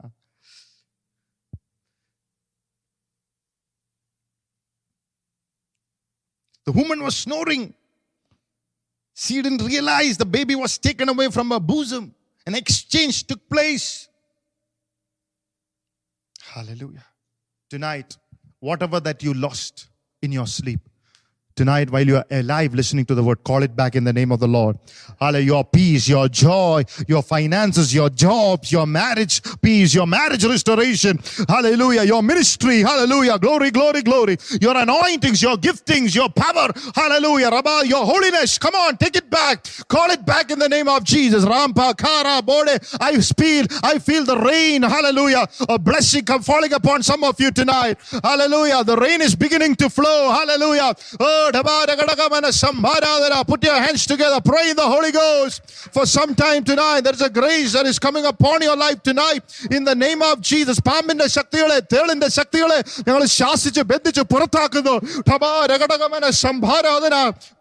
[6.64, 7.74] The woman was snoring.
[9.14, 12.14] She didn't realize the baby was taken away from her bosom.
[12.46, 14.09] An exchange took place.
[16.42, 17.05] Hallelujah.
[17.70, 18.16] Tonight,
[18.61, 19.88] whatever that you lost
[20.22, 20.81] in your sleep,
[21.57, 24.33] Tonight, while you are alive listening to the word, call it back in the name
[24.33, 24.77] of the Lord.
[25.21, 25.47] Hallelujah.
[25.47, 31.21] Your peace, your joy, your finances, your jobs, your marriage peace, your marriage restoration.
[31.49, 32.03] Hallelujah.
[32.03, 32.81] Your ministry.
[32.81, 33.38] Hallelujah.
[33.38, 34.37] Glory, glory, glory.
[34.61, 36.73] Your anointings, your giftings, your power.
[36.93, 37.51] Hallelujah.
[37.53, 38.59] Rabba, your holiness.
[38.59, 39.64] Come on, take it back.
[39.87, 41.45] Call it back in the name of Jesus.
[41.45, 42.81] Rampa, Kara, Bode.
[43.01, 44.83] I feel, I feel the rain.
[44.83, 45.47] Hallelujah.
[45.69, 47.97] A blessing come falling upon some of you tonight.
[48.25, 48.83] Hallelujah.
[48.83, 50.33] The rain is beginning to flow.
[50.33, 50.97] Hallelujah.
[51.21, 51.43] Oh,
[53.46, 54.40] Put your hands together.
[54.40, 57.00] Pray in the Holy Ghost for some time tonight.
[57.00, 60.40] There is a grace that is coming upon your life tonight in the name of
[60.40, 60.80] Jesus.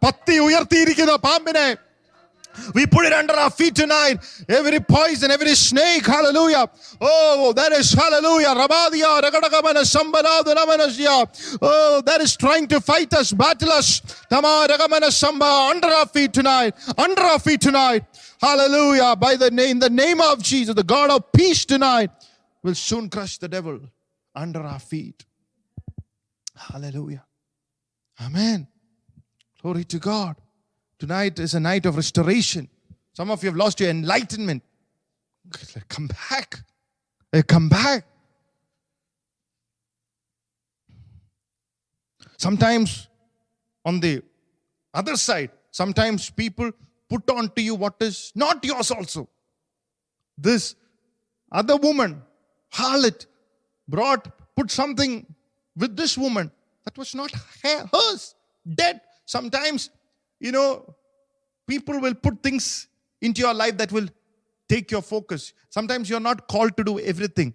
[0.03, 1.77] പത്തി ഉയർത്തിയിരിക്കുന്ന പാമ്പിനെ
[2.73, 4.17] we put it under our feet tonight.
[4.47, 6.69] Every poison, every snake, hallelujah.
[7.01, 8.53] Oh, that is hallelujah.
[11.61, 14.01] Oh, that is trying to fight us, battle us.
[14.31, 16.75] Under our feet tonight.
[16.97, 18.05] Under our feet tonight.
[18.41, 19.15] Hallelujah.
[19.15, 22.11] By the name, the name of Jesus, the God of peace tonight
[22.61, 23.79] will soon crush the devil
[24.35, 25.25] under our feet.
[26.55, 27.25] Hallelujah.
[28.21, 28.67] Amen.
[29.61, 30.35] Glory to God.
[31.03, 32.69] Tonight is a night of restoration.
[33.11, 34.63] Some of you have lost your enlightenment.
[35.89, 36.61] Come back.
[37.45, 38.05] Come back.
[42.37, 43.09] Sometimes
[43.83, 44.23] on the
[44.93, 46.71] other side, sometimes people
[47.09, 49.27] put on to you what is not yours also.
[50.37, 50.73] This
[51.51, 52.21] other woman,
[52.71, 53.25] harlot,
[53.89, 55.25] brought, put something
[55.75, 56.49] with this woman
[56.85, 57.29] that was not
[57.61, 58.35] hers,
[58.73, 59.01] dead.
[59.25, 59.89] Sometimes
[60.43, 60.93] you know,
[61.65, 62.87] people will put things
[63.21, 64.07] into your life that will
[64.67, 65.53] take your focus.
[65.69, 67.53] Sometimes you're not called to do everything.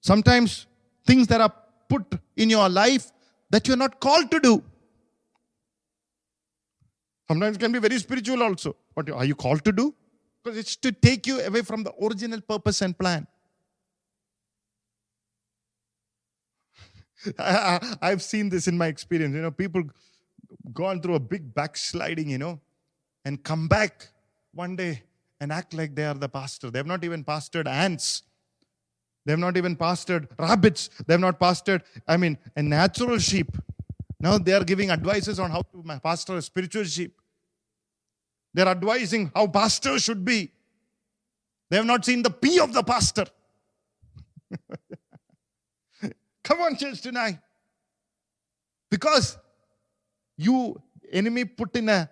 [0.00, 0.66] Sometimes
[1.06, 1.52] things that are
[1.90, 3.12] put in your life
[3.50, 4.62] that you're not called to do.
[7.28, 8.74] Sometimes can be very spiritual also.
[8.94, 9.94] What are you called to do?
[10.42, 13.26] Because it's to take you away from the original purpose and plan.
[17.38, 19.34] I, have seen this in my experience.
[19.34, 19.82] You know, people
[20.72, 22.60] gone through a big backsliding, you know,
[23.24, 24.08] and come back
[24.52, 25.02] one day
[25.40, 26.70] and act like they are the pastor.
[26.70, 28.22] They have not even pastored ants.
[29.24, 30.88] They have not even pastored rabbits.
[31.06, 33.56] They have not pastored, I mean, a natural sheep.
[34.20, 37.20] Now they are giving advices on how to pastor a spiritual sheep.
[38.54, 40.50] They're advising how pastors should be.
[41.68, 43.26] They have not seen the P of the pastor.
[46.44, 47.38] Come on, church, tonight.
[48.88, 49.36] Because
[50.36, 52.10] you, enemy, put in a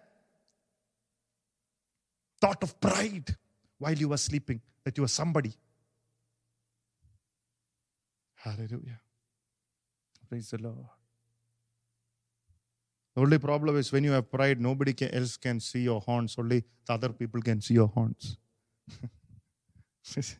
[2.40, 3.36] thought of pride
[3.78, 5.52] while you were sleeping that you are somebody.
[8.34, 9.00] Hallelujah.
[10.28, 10.86] Praise the Lord.
[13.14, 16.34] The only problem is when you have pride, nobody else can see your horns.
[16.38, 18.36] Only the other people can see your horns.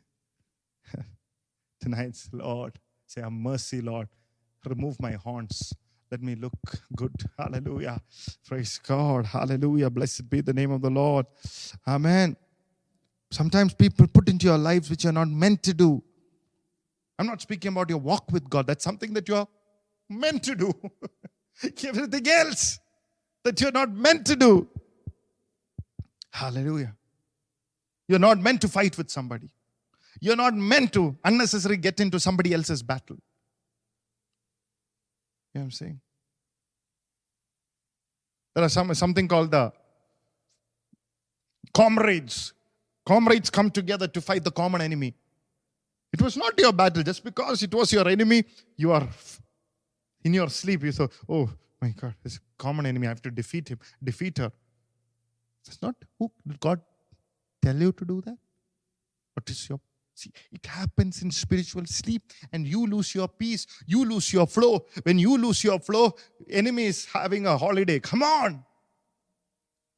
[1.81, 4.09] Tonight's Lord, say, Have mercy, Lord.
[4.67, 5.73] Remove my horns.
[6.15, 6.53] Let me look
[6.95, 7.11] good.
[7.37, 8.01] Hallelujah.
[8.47, 9.27] Praise God.
[9.27, 9.91] Hallelujah.
[9.91, 11.27] Blessed be the name of the Lord.
[11.89, 12.37] Amen.
[13.33, 16.05] Sometimes people put into your lives which you're not meant to do.
[17.19, 18.69] I'm not speaking about your walk with God.
[18.69, 19.49] That's something that you're
[20.09, 20.73] meant to do.
[21.85, 22.79] Everything else
[23.43, 24.69] that you're not meant to do.
[26.31, 26.95] Hallelujah.
[28.07, 29.51] You're not meant to fight with somebody.
[30.21, 33.17] You're not meant to unnecessarily get into somebody else's battle.
[35.53, 36.01] You know what I'm saying?
[38.55, 39.73] There are some something called the
[41.73, 42.53] comrades.
[43.05, 45.15] Comrades come together to fight the common enemy.
[46.13, 47.03] It was not your battle.
[47.03, 48.45] Just because it was your enemy,
[48.77, 49.09] you are
[50.23, 50.85] in your sleep.
[50.85, 51.51] You thought, oh
[51.83, 53.09] my God, this common enemy.
[53.09, 54.53] I have to defeat him, defeat her.
[55.67, 56.81] That's not who did God
[57.61, 58.39] tell you to do that?
[59.35, 59.81] What is your
[60.15, 62.23] See, it happens in spiritual sleep,
[62.53, 64.87] and you lose your peace, you lose your flow.
[65.03, 66.15] When you lose your flow,
[66.49, 67.99] enemy is having a holiday.
[67.99, 68.65] Come on.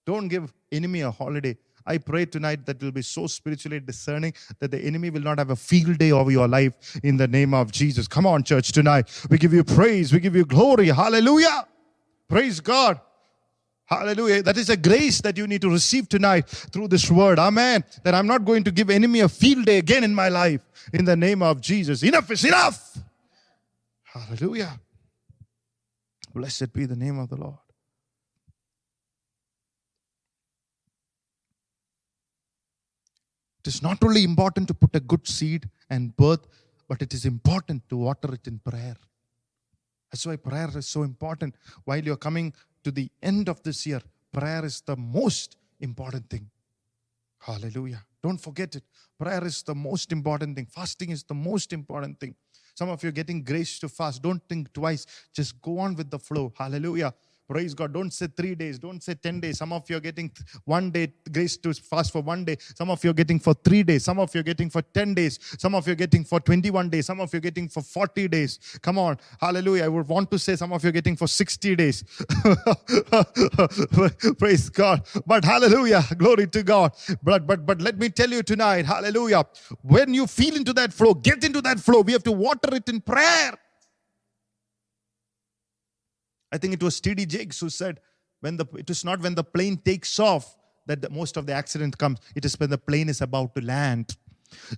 [0.07, 1.57] Don't give enemy a holiday.
[1.85, 5.50] I pray tonight that you'll be so spiritually discerning that the enemy will not have
[5.50, 8.09] a field day over your life in the name of Jesus.
[8.09, 9.09] Come on, church, tonight.
[9.31, 10.88] We give you praise, we give you glory.
[10.88, 11.68] Hallelujah.
[12.29, 13.00] Praise God.
[13.87, 14.42] Hallelujah.
[14.42, 17.38] That is a grace that you need to receive tonight through this word.
[17.38, 17.85] Amen.
[18.03, 20.61] That I'm not going to give enemy a field day again in my life
[20.92, 22.03] in the name of Jesus.
[22.03, 22.99] Enough is enough.
[24.03, 24.81] Hallelujah.
[26.35, 27.55] Blessed be the name of the Lord.
[33.61, 36.46] It is not only important to put a good seed and birth,
[36.88, 38.96] but it is important to water it in prayer.
[40.11, 41.57] That's why prayer is so important.
[41.85, 42.53] While you're coming
[42.87, 44.01] to the end of this year,
[44.33, 46.49] prayer is the most important thing.
[47.40, 48.05] Hallelujah.
[48.22, 48.85] Don't forget it.
[49.18, 50.66] Prayer is the most important thing.
[50.66, 52.37] Fasting is the most important thing.
[52.77, 54.22] Some of you are getting grace to fast.
[54.22, 55.05] Don't think twice.
[55.33, 56.53] Just go on with the flow.
[56.57, 57.12] Hallelujah.
[57.48, 57.92] Praise God.
[57.92, 58.78] Don't say three days.
[58.78, 59.59] Don't say 10 days.
[59.59, 60.30] Some of you are getting
[60.64, 62.56] one day grace to fast for one day.
[62.74, 64.04] Some of you are getting for three days.
[64.04, 65.38] Some of you are getting for 10 days.
[65.59, 67.06] Some of you are getting for 21 days.
[67.06, 68.59] Some of you are getting for 40 days.
[68.82, 69.18] Come on.
[69.40, 69.85] Hallelujah.
[69.85, 72.02] I would want to say some of you are getting for 60 days.
[74.38, 75.06] Praise God.
[75.24, 76.02] But hallelujah.
[76.16, 76.92] Glory to God.
[77.22, 79.44] But, but, but let me tell you tonight, hallelujah.
[79.82, 82.00] When you feel into that flow, get into that flow.
[82.00, 83.52] We have to water it in prayer.
[86.56, 87.26] I think it was T.D.
[87.26, 88.00] Jakes who said,
[88.40, 91.52] when the, it is not when the plane takes off that the, most of the
[91.52, 92.18] accident comes.
[92.34, 94.16] It is when the plane is about to land.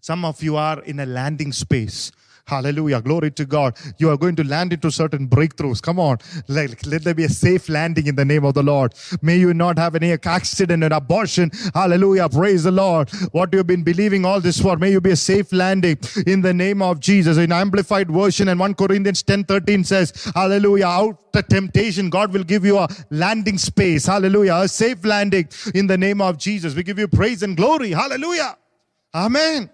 [0.00, 2.10] Some of you are in a landing space.
[2.48, 3.02] Hallelujah.
[3.02, 3.76] Glory to God.
[3.98, 5.82] You are going to land into certain breakthroughs.
[5.82, 6.18] Come on.
[6.48, 8.94] Let, let there be a safe landing in the name of the Lord.
[9.20, 11.50] May you not have any accident and abortion.
[11.74, 12.28] Hallelujah.
[12.30, 13.10] Praise the Lord.
[13.32, 14.76] What you've been believing all this for.
[14.78, 17.36] May you be a safe landing in the name of Jesus.
[17.36, 20.86] In Amplified Version and 1 Corinthians 10 13 says, Hallelujah.
[20.86, 24.06] Out the temptation, God will give you a landing space.
[24.06, 24.54] Hallelujah.
[24.54, 26.74] A safe landing in the name of Jesus.
[26.74, 27.90] We give you praise and glory.
[27.90, 28.56] Hallelujah.
[29.14, 29.70] Amen.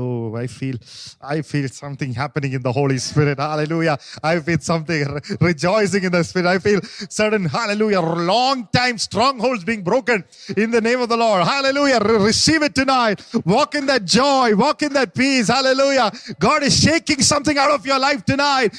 [0.00, 0.76] Oh, I feel,
[1.20, 3.38] I feel something happening in the Holy Spirit.
[3.38, 3.98] Hallelujah.
[4.22, 6.46] I feel something re- rejoicing in the Spirit.
[6.48, 10.24] I feel certain, hallelujah, long time strongholds being broken
[10.56, 11.44] in the name of the Lord.
[11.44, 12.00] Hallelujah.
[12.00, 13.22] Re- receive it tonight.
[13.44, 14.54] Walk in that joy.
[14.56, 15.48] Walk in that peace.
[15.48, 16.10] Hallelujah.
[16.38, 18.74] God is shaking something out of your life tonight.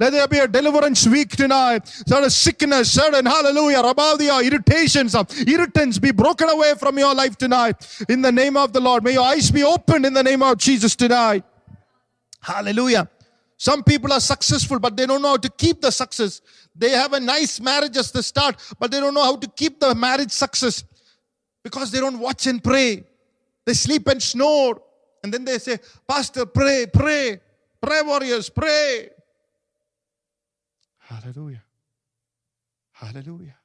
[0.00, 1.86] Let there be a deliverance week tonight.
[1.86, 8.04] Certain sickness, certain, hallelujah, rabadia, irritations, uh, irritants be broken away from your life tonight.
[8.08, 9.02] In the name of the Lord.
[9.02, 11.44] May your eyes be opened in the name of Jesus tonight.
[12.40, 13.08] Hallelujah.
[13.56, 16.40] Some people are successful, but they don't know how to keep the success.
[16.74, 19.78] They have a nice marriage as the start, but they don't know how to keep
[19.78, 20.82] the marriage success
[21.62, 23.04] because they don't watch and pray.
[23.64, 24.82] They sleep and snore.
[25.22, 27.40] And then they say, Pastor, pray, pray,
[27.80, 29.10] pray, warriors, pray.
[30.98, 31.62] Hallelujah.
[32.90, 33.56] Hallelujah.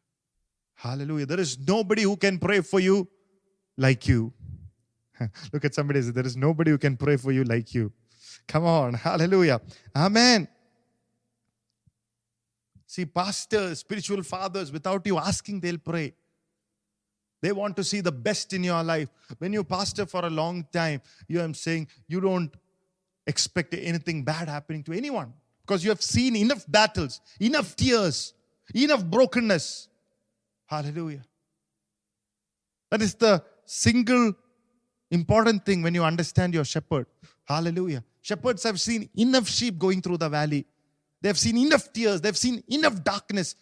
[0.76, 1.26] Hallelujah.
[1.26, 3.08] There is nobody who can pray for you
[3.78, 4.34] like you.
[5.54, 7.92] Look at somebody say, There is nobody who can pray for you like you.
[8.48, 8.94] Come on.
[8.94, 9.62] Hallelujah.
[9.96, 10.48] Amen.
[12.86, 16.14] See, pastors, spiritual fathers, without you asking, they'll pray.
[17.42, 19.10] They want to see the best in your life.
[19.38, 22.52] When you pastor for a long time, you am saying you don't
[23.28, 28.34] expect anything bad happening to anyone because you have seen enough battles, enough tears,
[28.74, 29.90] enough brokenness.
[30.66, 31.24] Hallelujah.
[32.90, 34.34] That is the single
[35.12, 37.06] important thing when you understand your shepherd.
[37.46, 38.04] Hallelujah.
[38.22, 40.66] Shepherds have seen enough sheep going through the valley.
[41.22, 42.22] They've seen enough tears.
[42.22, 43.56] They've seen enough darkness.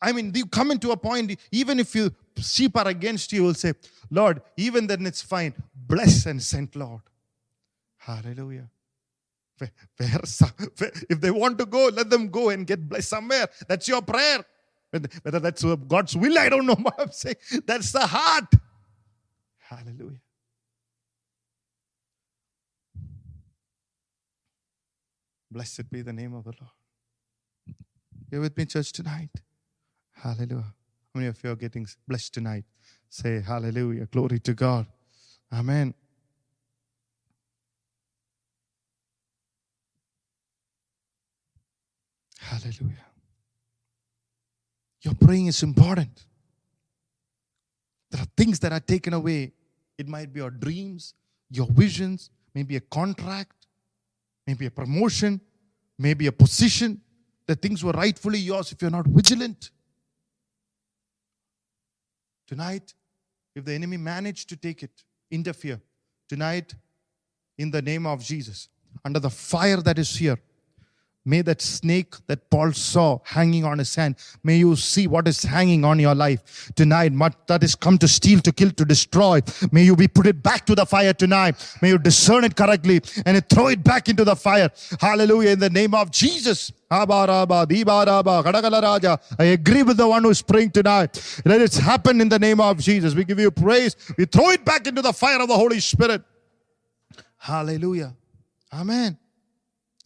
[0.00, 3.46] I mean, you come into a point, even if you sheep are against you, you
[3.46, 3.74] will say,
[4.10, 5.54] Lord, even then it's fine.
[5.74, 7.02] Bless and send, Lord.
[7.96, 8.68] Hallelujah.
[9.58, 10.20] Where, where,
[11.08, 13.48] if they want to go, let them go and get blessed somewhere.
[13.66, 14.44] That's your prayer.
[14.90, 17.36] Whether that's God's will, I don't know what I'm saying.
[17.66, 18.52] That's the heart.
[19.68, 20.20] Hallelujah.
[25.50, 26.72] Blessed be the name of the Lord.
[28.30, 29.30] You're with me, church, tonight.
[30.12, 30.62] Hallelujah.
[30.62, 32.64] How many of you are getting blessed tonight?
[33.08, 34.06] Say hallelujah.
[34.06, 34.86] Glory to God.
[35.52, 35.94] Amen.
[42.38, 43.06] Hallelujah.
[45.02, 46.24] Your praying is important.
[48.10, 49.52] There are things that are taken away.
[49.98, 51.14] It might be your dreams,
[51.50, 53.66] your visions, maybe a contract,
[54.46, 55.40] maybe a promotion,
[55.98, 57.00] maybe a position.
[57.46, 59.70] The things were rightfully yours if you're not vigilant.
[62.46, 62.94] Tonight,
[63.54, 65.80] if the enemy managed to take it, interfere,
[66.28, 66.74] tonight,
[67.58, 68.68] in the name of Jesus,
[69.04, 70.38] under the fire that is here,
[71.28, 74.14] May that snake that Paul saw hanging on his hand,
[74.44, 77.12] may you see what is hanging on your life tonight.
[77.12, 79.40] What that is come to steal, to kill, to destroy.
[79.72, 81.56] May you be put it back to the fire tonight.
[81.82, 84.70] May you discern it correctly and throw it back into the fire.
[85.00, 85.50] Hallelujah.
[85.50, 86.72] In the name of Jesus.
[86.88, 87.02] I
[89.40, 91.42] agree with the one who's praying tonight.
[91.44, 93.16] Let it happen in the name of Jesus.
[93.16, 93.96] We give you praise.
[94.16, 96.22] We throw it back into the fire of the Holy Spirit.
[97.36, 98.14] Hallelujah.
[98.72, 99.18] Amen.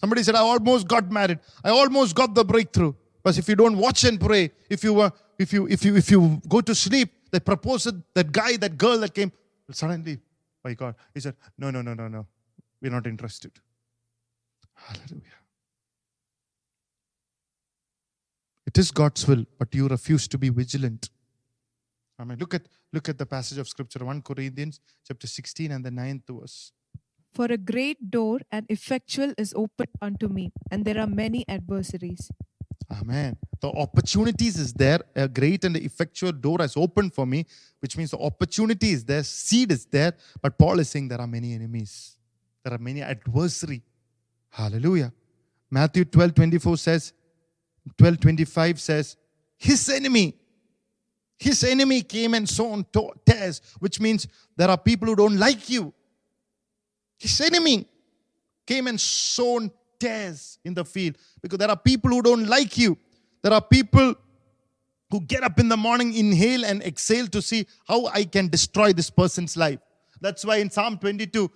[0.01, 1.39] Somebody said, I almost got married.
[1.63, 2.95] I almost got the breakthrough.
[3.23, 6.11] But if you don't watch and pray, if you were, if you, if you, if
[6.11, 9.31] you go to sleep, they proposed that guy, that girl that came,
[9.71, 10.19] suddenly,
[10.65, 12.27] my God, he said, No, no, no, no, no.
[12.81, 13.53] We're not interested.
[14.75, 15.41] Hallelujah.
[18.67, 21.11] It is God's will, but you refuse to be vigilant.
[22.19, 25.85] I mean, look at look at the passage of scripture, 1 Corinthians chapter 16 and
[25.85, 26.73] the ninth verse.
[27.33, 32.31] For a great door and effectual is opened unto me, and there are many adversaries.
[32.91, 33.37] Amen.
[33.61, 35.01] The opportunities is there.
[35.15, 37.47] A great and effectual door has opened for me,
[37.79, 40.13] which means the opportunity is there, seed is there.
[40.43, 42.17] But Paul is saying there are many enemies.
[42.65, 43.83] There are many adversary.
[44.49, 45.13] Hallelujah.
[45.71, 47.13] Matthew 12, 24 says,
[47.97, 49.17] 12, 25 says,
[49.57, 50.35] his enemy,
[51.39, 52.85] his enemy came and sown
[53.25, 54.27] tares, which means
[54.57, 55.95] there are people who don't like you.
[57.21, 57.87] His enemy
[58.67, 62.97] came and sown tares in the field because there are people who don't like you.
[63.43, 64.15] There are people
[65.11, 68.93] who get up in the morning, inhale and exhale to see how I can destroy
[68.93, 69.81] this person's life.
[70.21, 71.51] That's why in Psalm 22,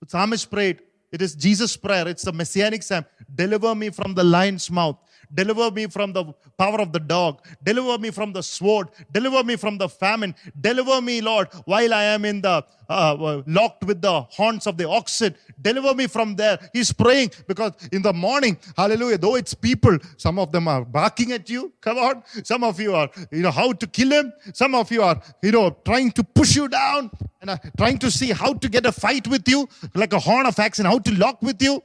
[0.00, 0.80] the psalmist prayed,
[1.12, 3.04] it is Jesus' prayer, it's the messianic psalm.
[3.32, 4.98] Deliver me from the lion's mouth.
[5.32, 6.24] Deliver me from the
[6.58, 7.44] power of the dog.
[7.62, 8.88] Deliver me from the sword.
[9.12, 10.34] Deliver me from the famine.
[10.60, 14.88] Deliver me, Lord, while I am in the uh, locked with the horns of the
[14.88, 15.34] oxen.
[15.60, 16.58] Deliver me from there.
[16.72, 21.32] He's praying because in the morning, hallelujah, though it's people, some of them are barking
[21.32, 21.72] at you.
[21.80, 22.22] Come on.
[22.44, 24.32] Some of you are, you know, how to kill him.
[24.52, 27.10] Some of you are, you know, trying to push you down
[27.40, 30.46] and are trying to see how to get a fight with you, like a horn
[30.46, 31.82] of axe, and how to lock with you.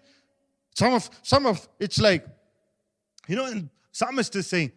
[0.76, 2.26] Some of, some of, it's like,
[3.28, 4.72] you know, and psalmist is saying,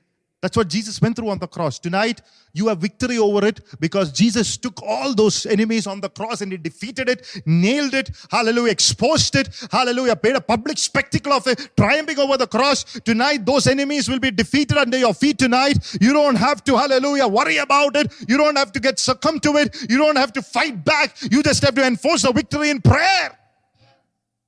[0.44, 1.78] that's what Jesus went through on the cross.
[1.78, 2.20] Tonight,
[2.52, 6.52] you have victory over it because Jesus took all those enemies on the cross and
[6.52, 11.70] he defeated it, nailed it, hallelujah, exposed it, hallelujah, paid a public spectacle of it,
[11.78, 12.84] triumphing over the cross.
[12.84, 15.78] Tonight, those enemies will be defeated under your feet tonight.
[15.98, 18.12] You don't have to, hallelujah, worry about it.
[18.28, 19.74] You don't have to get succumb to it.
[19.88, 21.16] You don't have to fight back.
[21.22, 23.38] You just have to enforce the victory in prayer.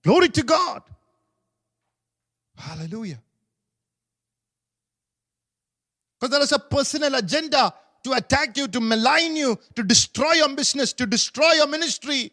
[0.04, 0.82] Glory to God.
[2.54, 3.22] Hallelujah.
[6.18, 10.48] Because there is a personal agenda to attack you, to malign you, to destroy your
[10.54, 12.32] business, to destroy your ministry.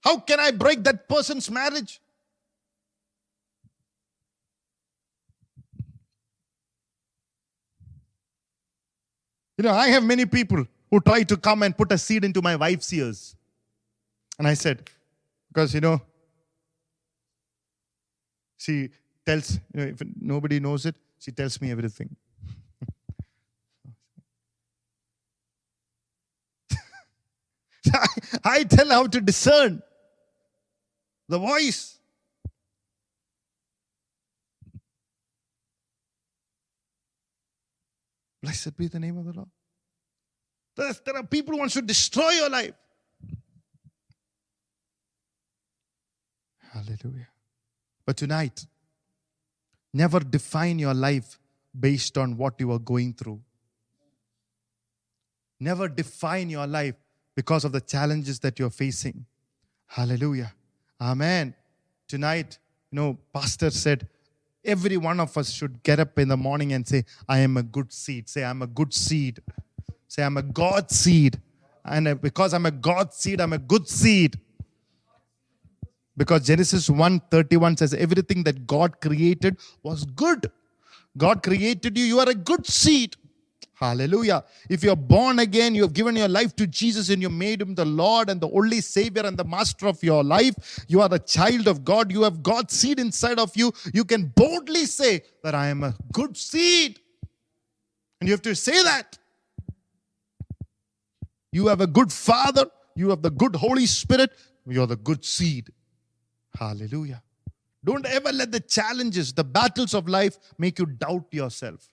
[0.00, 2.00] How can I break that person's marriage?
[9.58, 12.40] You know, I have many people who try to come and put a seed into
[12.40, 13.34] my wife's ears.
[14.38, 14.88] And I said,
[15.48, 16.00] because, you know,
[18.56, 18.90] she
[19.26, 22.14] tells, you know, if nobody knows it, she tells me everything.
[28.44, 29.82] I, tell how to discern
[31.28, 31.98] the voice.
[38.42, 39.48] Blessed be the name of the Lord.
[41.04, 42.74] There are people who want to destroy your life.
[46.72, 47.28] Hallelujah.
[48.06, 48.64] But tonight,
[49.92, 51.38] never define your life
[51.78, 53.40] based on what you are going through.
[55.58, 56.94] Never define your life
[57.38, 59.24] because of the challenges that you're facing.
[59.86, 60.52] Hallelujah.
[61.00, 61.54] Amen.
[62.08, 62.58] Tonight,
[62.90, 64.08] you know, Pastor said,
[64.64, 67.62] every one of us should get up in the morning and say, I am a
[67.62, 68.28] good seed.
[68.28, 69.38] Say, I'm a good seed.
[70.08, 71.40] Say, I'm a God seed.
[71.84, 74.36] And uh, because I'm a God seed, I'm a good seed.
[76.16, 80.50] Because Genesis 1:31 says everything that God created was good.
[81.16, 83.14] God created you, you are a good seed.
[83.78, 84.44] Hallelujah.
[84.68, 87.76] If you're born again, you have given your life to Jesus and you made him
[87.76, 90.84] the Lord and the only Savior and the Master of your life.
[90.88, 92.10] You are a child of God.
[92.10, 93.72] You have God's seed inside of you.
[93.94, 96.98] You can boldly say that I am a good seed.
[98.20, 99.16] And you have to say that.
[101.52, 102.66] You have a good Father.
[102.96, 104.32] You have the good Holy Spirit.
[104.66, 105.68] You are the good seed.
[106.58, 107.22] Hallelujah.
[107.84, 111.88] Don't ever let the challenges, the battles of life make you doubt yourself.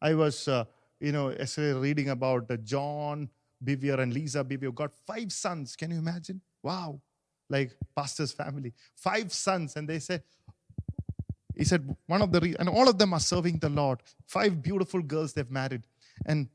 [0.00, 0.64] I was, uh,
[1.02, 3.28] you know, yesterday reading about uh, John
[3.62, 5.74] Bevere and Lisa Bevere got five sons.
[5.74, 6.40] Can you imagine?
[6.62, 7.00] Wow.
[7.50, 8.72] Like pastor's family.
[8.94, 9.74] Five sons.
[9.74, 10.22] And they said,
[11.56, 14.00] he said, one of the, re- and all of them are serving the Lord.
[14.26, 15.82] Five beautiful girls they've married.
[16.24, 16.48] And,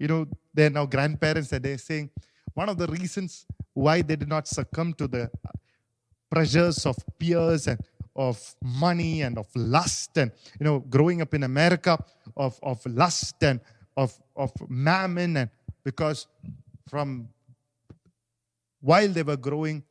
[0.00, 2.10] you know, they're now grandparents and they're saying,
[2.54, 5.30] one of the reasons why they did not succumb to the
[6.28, 7.78] pressures of peers and
[8.16, 11.98] of money and of lust and you know growing up in america
[12.36, 13.60] of, of lust and
[13.96, 15.50] of, of mammon and
[15.84, 16.26] because
[16.88, 17.28] from
[18.80, 19.82] while they were growing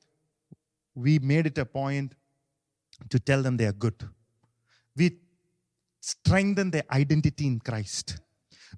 [0.95, 2.13] we made it a point
[3.09, 3.95] to tell them they are good.
[4.95, 5.17] We
[6.01, 8.19] strengthen their identity in christ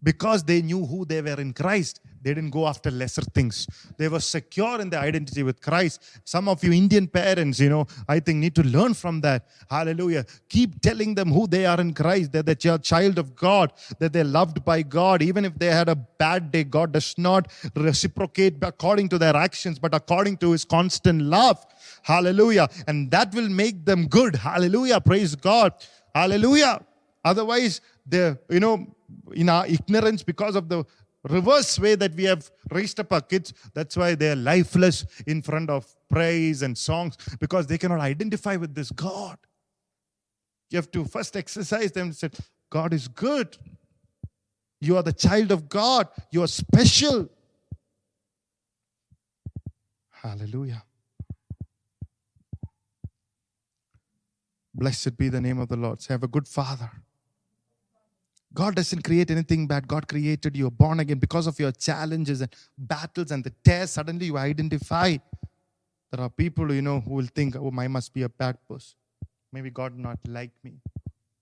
[0.03, 3.67] because they knew who they were in Christ, they didn't go after lesser things.
[3.97, 6.01] They were secure in their identity with Christ.
[6.23, 9.47] Some of you Indian parents, you know, I think need to learn from that.
[9.69, 10.25] Hallelujah.
[10.49, 14.13] Keep telling them who they are in Christ, that, you're a child of God, that
[14.13, 15.21] they're loved by God.
[15.21, 19.79] Even if they had a bad day, God does not reciprocate according to their actions,
[19.79, 21.65] but according to his constant love.
[22.03, 22.67] Hallelujah.
[22.87, 24.35] And that will make them good.
[24.35, 25.01] Hallelujah.
[25.01, 25.73] Praise God.
[26.13, 26.81] Hallelujah.
[27.23, 28.87] Otherwise, they're, you know,
[29.33, 30.85] in our ignorance because of the
[31.23, 33.53] reverse way that we have raised up our kids.
[33.73, 38.55] That's why they are lifeless in front of praise and songs because they cannot identify
[38.55, 39.37] with this god.
[40.69, 42.29] You have to first exercise them and say
[42.69, 43.57] god is good.
[44.79, 46.07] You are the child of god.
[46.31, 47.29] You are special.
[50.09, 50.83] Hallelujah.
[54.73, 56.01] Blessed be the name of the lord.
[56.01, 56.89] Say have a good father
[58.53, 59.87] God doesn't create anything bad.
[59.87, 63.91] God created you born again because of your challenges and battles and the tears.
[63.91, 65.17] Suddenly you identify.
[66.11, 68.95] There are people, you know, who will think, oh, I must be a bad person.
[69.53, 70.73] Maybe God not like me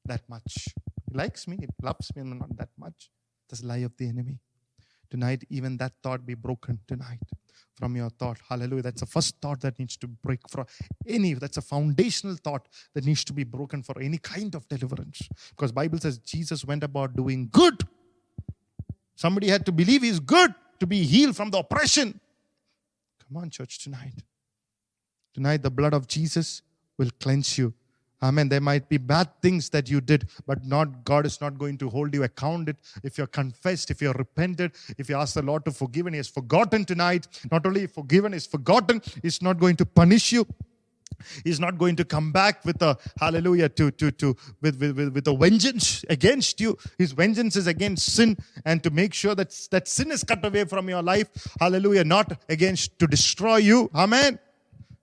[0.05, 0.67] that much.
[1.09, 3.09] He likes me, he loves me, not that much.
[3.49, 4.39] That's lie of the enemy.
[5.09, 7.19] Tonight, even that thought be broken tonight
[7.75, 8.37] from your thought.
[8.47, 8.83] Hallelujah.
[8.83, 10.65] That's the first thought that needs to break from
[11.07, 11.33] any.
[11.33, 15.27] That's a foundational thought that needs to be broken for any kind of deliverance.
[15.51, 17.83] Because Bible says Jesus went about doing good.
[19.15, 22.19] Somebody had to believe he's good to be healed from the oppression.
[23.27, 24.13] Come on, church, tonight.
[25.33, 26.61] Tonight, the blood of Jesus
[26.97, 27.73] will cleanse you.
[28.21, 28.49] Amen.
[28.49, 31.89] There might be bad things that you did, but not God is not going to
[31.89, 32.77] hold you account it.
[33.03, 36.17] If you're confessed, if you're repented, if you ask the Lord to forgive, and He
[36.17, 40.45] has forgotten tonight, not only forgiven, He's forgotten, He's not going to punish you.
[41.43, 45.27] He's not going to come back with a hallelujah to to to with, with, with
[45.27, 46.77] a vengeance against you.
[46.97, 50.65] His vengeance is against sin and to make sure that that sin is cut away
[50.65, 51.29] from your life.
[51.59, 53.89] Hallelujah, not against to destroy you.
[53.93, 54.39] Amen.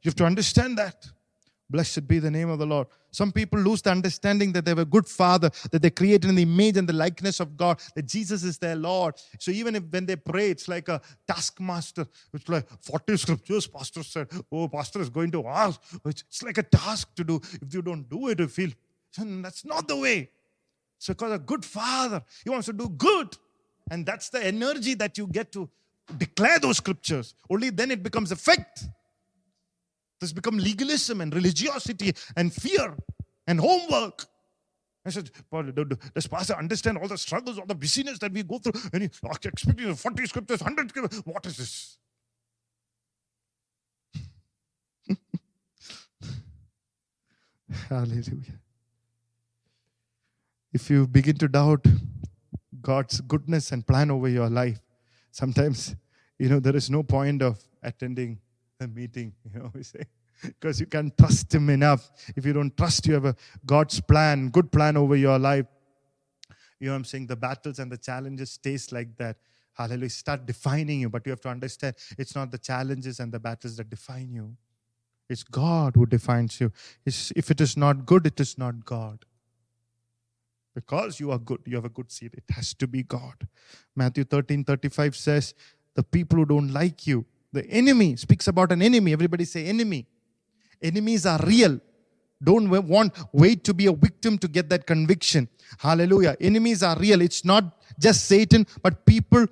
[0.03, 1.11] You have to understand that.
[1.69, 2.87] Blessed be the name of the Lord.
[3.11, 6.37] Some people lose the understanding that they have a good father, that they're created in
[6.37, 9.15] the image and the likeness of God, that Jesus is their Lord.
[9.41, 12.07] So even if when they pray, it's like a taskmaster.
[12.33, 15.81] It's like 40 scriptures, pastor said, Oh, pastor is going to ask.
[16.05, 17.41] It's like a task to do.
[17.61, 18.71] If you don't do it, you feel
[19.17, 20.31] hmm, that's not the way.
[20.99, 23.37] It's because a good father, he wants to do good.
[23.91, 25.69] And that's the energy that you get to
[26.17, 27.35] declare those scriptures.
[27.51, 28.85] Only then it becomes effect.
[30.21, 32.97] This become legalism and religiosity and fear
[33.47, 34.27] and homework.
[35.05, 35.31] I said,
[36.15, 38.73] does Pastor understand all the struggles, all the busyness that we go through?
[38.93, 39.11] And he
[39.45, 41.23] expecting 40 scriptures, 100 scriptures.
[41.25, 41.99] What is this?
[47.89, 48.59] Hallelujah.
[50.73, 51.87] If you begin to doubt
[52.83, 54.81] God's goodness and plan over your life,
[55.31, 55.95] sometimes,
[56.39, 58.41] you know, there is no point of attending
[58.81, 60.05] a meeting, you know, we say,
[60.43, 62.11] because you can't trust Him enough.
[62.37, 65.67] If you don't trust you have a God's plan, good plan over your life,
[66.79, 67.27] you know I'm saying?
[67.27, 69.37] The battles and the challenges stays like that.
[69.73, 70.11] Hallelujah.
[70.11, 73.77] Start defining you, but you have to understand it's not the challenges and the battles
[73.77, 74.57] that define you.
[75.29, 76.73] It's God who defines you.
[77.05, 79.25] It's, if it is not good, it is not God.
[80.75, 82.35] Because you are good, you have a good seed.
[82.35, 83.49] It has to be God.
[83.95, 85.55] Matthew 13 35 says,
[85.95, 87.25] The people who don't like you,
[87.57, 89.13] the enemy speaks about an enemy.
[89.13, 90.07] Everybody say enemy.
[90.91, 91.81] Enemies are real.
[92.49, 95.49] Don't want wait to be a victim to get that conviction.
[95.79, 96.37] Hallelujah.
[96.41, 97.23] Enemies are real.
[97.23, 97.65] It's not
[97.99, 99.47] just Satan, but people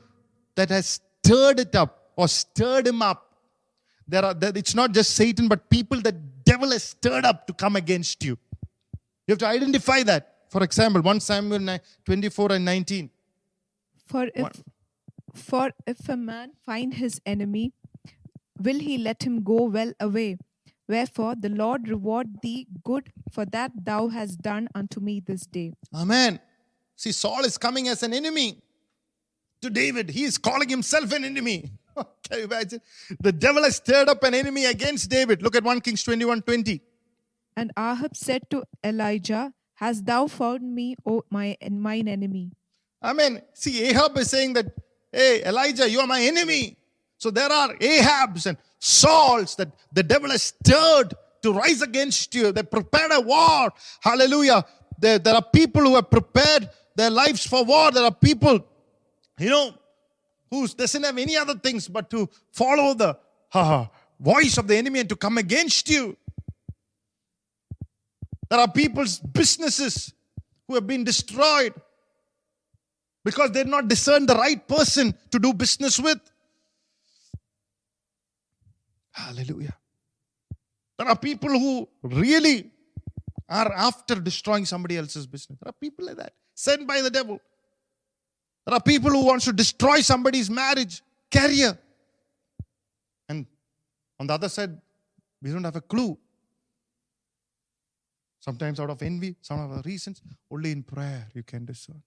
[0.54, 3.20] that has stirred it up or stirred him up.
[4.06, 7.54] There are that it's not just Satan, but people that devil has stirred up to
[7.54, 8.36] come against you.
[9.26, 10.30] You have to identify that.
[10.50, 13.10] For example, 1 Samuel 24 and 19.
[14.06, 14.62] For if,
[15.34, 17.72] for if a man find his enemy,
[18.58, 20.38] will he let him go well away?
[20.88, 25.72] Wherefore the Lord reward thee good for that thou hast done unto me this day.
[25.94, 26.40] Amen.
[26.96, 28.62] See, Saul is coming as an enemy
[29.62, 30.10] to David.
[30.10, 31.72] He is calling himself an enemy.
[31.96, 32.80] Can you imagine?
[33.20, 35.42] The devil has stirred up an enemy against David.
[35.42, 36.80] Look at 1 Kings 21 20.
[37.56, 42.52] And Ahab said to Elijah, Hast thou found me, O my and mine enemy?
[43.02, 43.42] Amen.
[43.54, 44.66] See, Ahab is saying that,
[45.12, 46.76] hey, Elijah, you are my enemy.
[47.24, 52.52] So there are Ahabs and Sauls that the devil has stirred to rise against you.
[52.52, 53.70] They prepared a war.
[54.02, 54.62] Hallelujah.
[54.98, 57.90] There, there are people who have prepared their lives for war.
[57.92, 58.62] There are people,
[59.38, 59.72] you know,
[60.50, 63.16] who doesn't have any other things but to follow the
[63.54, 63.86] uh,
[64.20, 66.18] voice of the enemy and to come against you.
[68.50, 70.12] There are people's businesses
[70.68, 71.72] who have been destroyed
[73.24, 76.20] because they did not discern the right person to do business with.
[79.14, 79.76] Hallelujah.
[80.98, 82.70] There are people who really
[83.48, 85.58] are after destroying somebody else's business.
[85.62, 87.38] There are people like that, sent by the devil.
[88.66, 91.78] There are people who wants to destroy somebody's marriage, career.
[93.28, 93.46] And
[94.18, 94.76] on the other side,
[95.40, 96.18] we don't have a clue.
[98.40, 102.02] Sometimes out of envy, some of the reasons, only in prayer you can discern.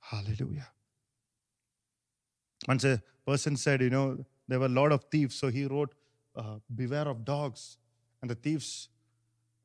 [0.00, 0.68] Hallelujah.
[2.66, 5.94] Once a person said, you know, there were a lot of thieves, so he wrote,
[6.36, 7.78] uh, Beware of dogs.
[8.22, 8.88] And the thieves,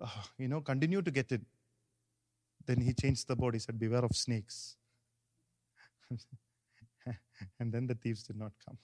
[0.02, 0.08] uh,
[0.38, 1.42] you know, continue to get it.
[2.66, 3.56] Then he changed the board.
[3.56, 4.76] He said, Beware of snakes.
[7.60, 8.78] and then the thieves did not come.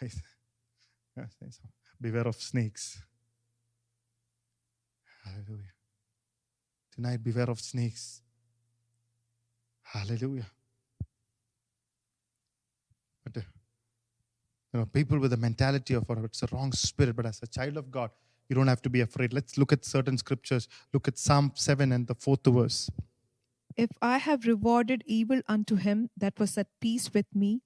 [2.00, 3.02] Beware of snakes.
[5.24, 5.72] Hallelujah.
[6.94, 8.22] Tonight, beware of snakes.
[9.82, 10.46] Hallelujah.
[13.24, 13.40] But uh,
[14.72, 17.46] you know, people with the mentality of oh, it's a wrong spirit, but as a
[17.46, 18.10] child of God,
[18.48, 19.32] you don't have to be afraid.
[19.32, 20.68] Let's look at certain scriptures.
[20.92, 22.90] Look at Psalm 7 and the fourth verse.
[23.76, 27.62] If I have rewarded evil unto him that was at peace with me,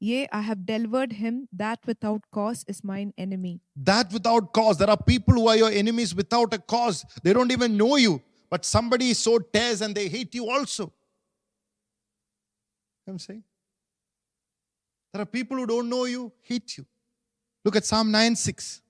[0.00, 3.60] yea, I have delivered him that without cause is mine enemy.
[3.76, 4.78] That without cause.
[4.78, 7.04] There are people who are your enemies without a cause.
[7.22, 10.84] They don't even know you, but somebody so tears and they hate you also.
[10.84, 10.92] You know
[13.04, 13.42] what I'm saying?
[15.12, 16.84] There are people who don't know you, hate you.
[17.64, 18.82] Look at Psalm 9 6.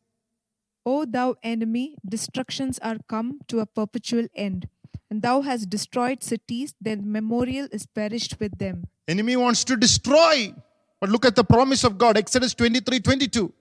[0.85, 4.69] O thou enemy, destructions are come to a perpetual end,
[5.11, 8.85] and thou hast destroyed cities, their memorial is perished with them.
[9.07, 10.55] Enemy wants to destroy.
[11.01, 13.53] But look at the promise of God, Exodus 23 22.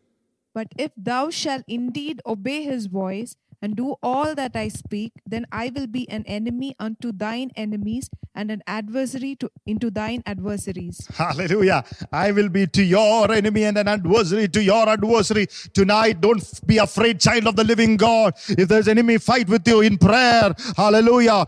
[0.53, 5.45] But if thou shalt indeed obey his voice, and do all that I speak, then
[5.51, 11.08] I will be an enemy unto thine enemies and an adversary to, into thine adversaries.
[11.16, 11.84] Hallelujah.
[12.12, 15.47] I will be to your enemy and an adversary to your adversary.
[15.74, 18.36] Tonight, don't be afraid, child of the living God.
[18.49, 20.53] If there's enemy, fight with you in prayer.
[20.76, 21.45] Hallelujah.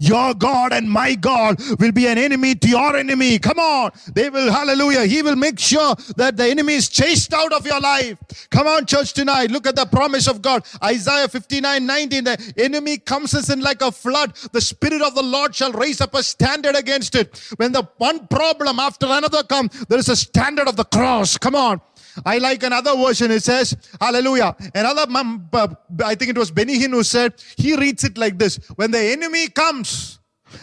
[0.00, 3.38] Your God and my God will be an enemy to your enemy.
[3.38, 3.90] Come on.
[4.12, 5.06] They will, hallelujah.
[5.06, 8.18] He will make sure that the enemy is chased out of your life.
[8.50, 9.50] Come on, church, tonight.
[9.50, 10.64] Look at the promise of God.
[10.82, 12.24] Isaiah 59 19.
[12.24, 14.36] The enemy comes as in like a flood.
[14.52, 17.38] The Spirit of the Lord shall raise up a standard against it.
[17.56, 21.38] When the one problem after another comes, there is a standard of the cross.
[21.38, 21.80] Come on.
[22.24, 23.30] I like another version.
[23.30, 24.56] It says, Hallelujah.
[24.74, 25.06] Another,
[25.52, 25.68] uh,
[26.04, 29.48] I think it was Benny who said, he reads it like this When the enemy
[29.48, 30.18] comes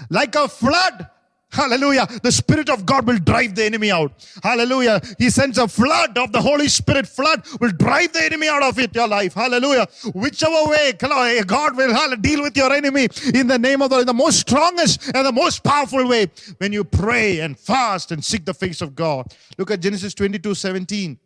[0.10, 1.10] like a flood,
[1.56, 2.08] Hallelujah.
[2.22, 4.12] The Spirit of God will drive the enemy out.
[4.44, 5.02] Hallelujah.
[5.18, 7.08] He sends a flood of the Holy Spirit.
[7.08, 9.34] Flood will drive the enemy out of it, your life.
[9.34, 9.88] Hallelujah.
[10.14, 14.40] Whichever way, God will deal with your enemy in the name of the, the most
[14.40, 16.28] strongest and the most powerful way
[16.58, 19.34] when you pray and fast and seek the face of God.
[19.58, 21.20] Look at Genesis 22 17.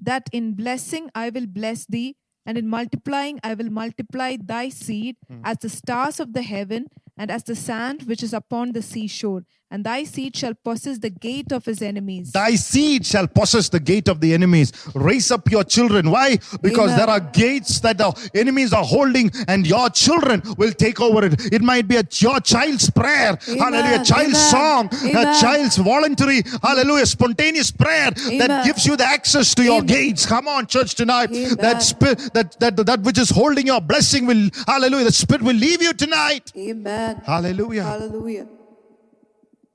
[0.00, 5.16] that in blessing I will bless thee, and in multiplying I will multiply thy seed
[5.28, 5.40] hmm.
[5.44, 6.88] as the stars of the heaven
[7.22, 9.44] and as the sand which is upon the seashore.
[9.72, 12.30] And thy seed shall possess the gate of his enemies.
[12.32, 14.70] Thy seed shall possess the gate of the enemies.
[14.94, 16.10] Raise up your children.
[16.10, 16.36] Why?
[16.60, 16.98] Because Amen.
[16.98, 21.50] there are gates that the enemies are holding, and your children will take over it.
[21.50, 24.90] It might be a, your child's prayer, hallelujah, a child's Amen.
[24.90, 29.86] song, a child's voluntary, hallelujah, spontaneous prayer that gives you the access to your Amen.
[29.86, 30.26] gates.
[30.26, 31.30] Come on, church, tonight.
[31.30, 31.56] Amen.
[31.56, 35.56] That spirit, that, that that which is holding your blessing will, hallelujah, the spirit will
[35.56, 36.52] leave you tonight.
[36.58, 37.22] Amen.
[37.24, 37.84] Hallelujah.
[37.84, 38.46] Hallelujah.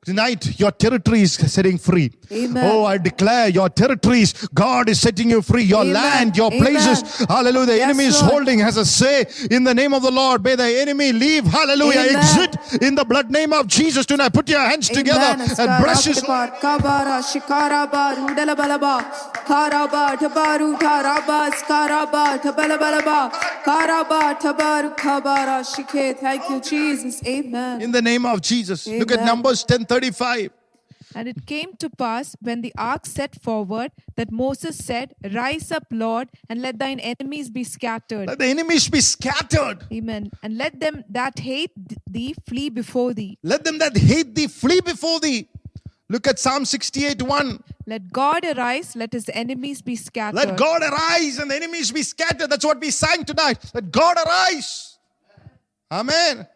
[0.08, 2.14] Tonight, your territory is setting free.
[2.32, 2.66] Amen.
[2.66, 5.64] Oh, I declare your territories, God is setting you free.
[5.64, 5.94] Your Amen.
[5.94, 6.62] land, your Amen.
[6.62, 7.26] places.
[7.28, 7.66] Hallelujah.
[7.66, 8.32] The yes, enemy is Lord.
[8.32, 10.46] holding has a say in the name of the Lord.
[10.46, 11.44] May the enemy leave.
[11.44, 12.00] Hallelujah.
[12.00, 14.32] Exit in the blood name of Jesus tonight.
[14.32, 16.22] Put your hands together and bless his
[26.20, 27.22] Thank you, Jesus.
[27.28, 27.82] Amen.
[27.82, 28.88] In the name of Jesus.
[28.88, 30.52] Look at Numbers 10 35.
[31.16, 35.86] And it came to pass when the ark set forward that Moses said, Rise up,
[35.90, 38.28] Lord, and let thine enemies be scattered.
[38.28, 39.86] Let the enemies be scattered.
[39.92, 40.30] Amen.
[40.44, 41.72] And let them that hate
[42.06, 43.40] thee flee before thee.
[43.42, 45.48] Let them that hate thee flee before thee.
[46.10, 47.64] Look at Psalm 68 1.
[47.86, 50.36] Let God arise, let his enemies be scattered.
[50.36, 52.50] Let God arise and the enemies be scattered.
[52.50, 53.60] That's what we sang tonight.
[53.74, 54.98] Let God arise.
[55.92, 56.48] Amen.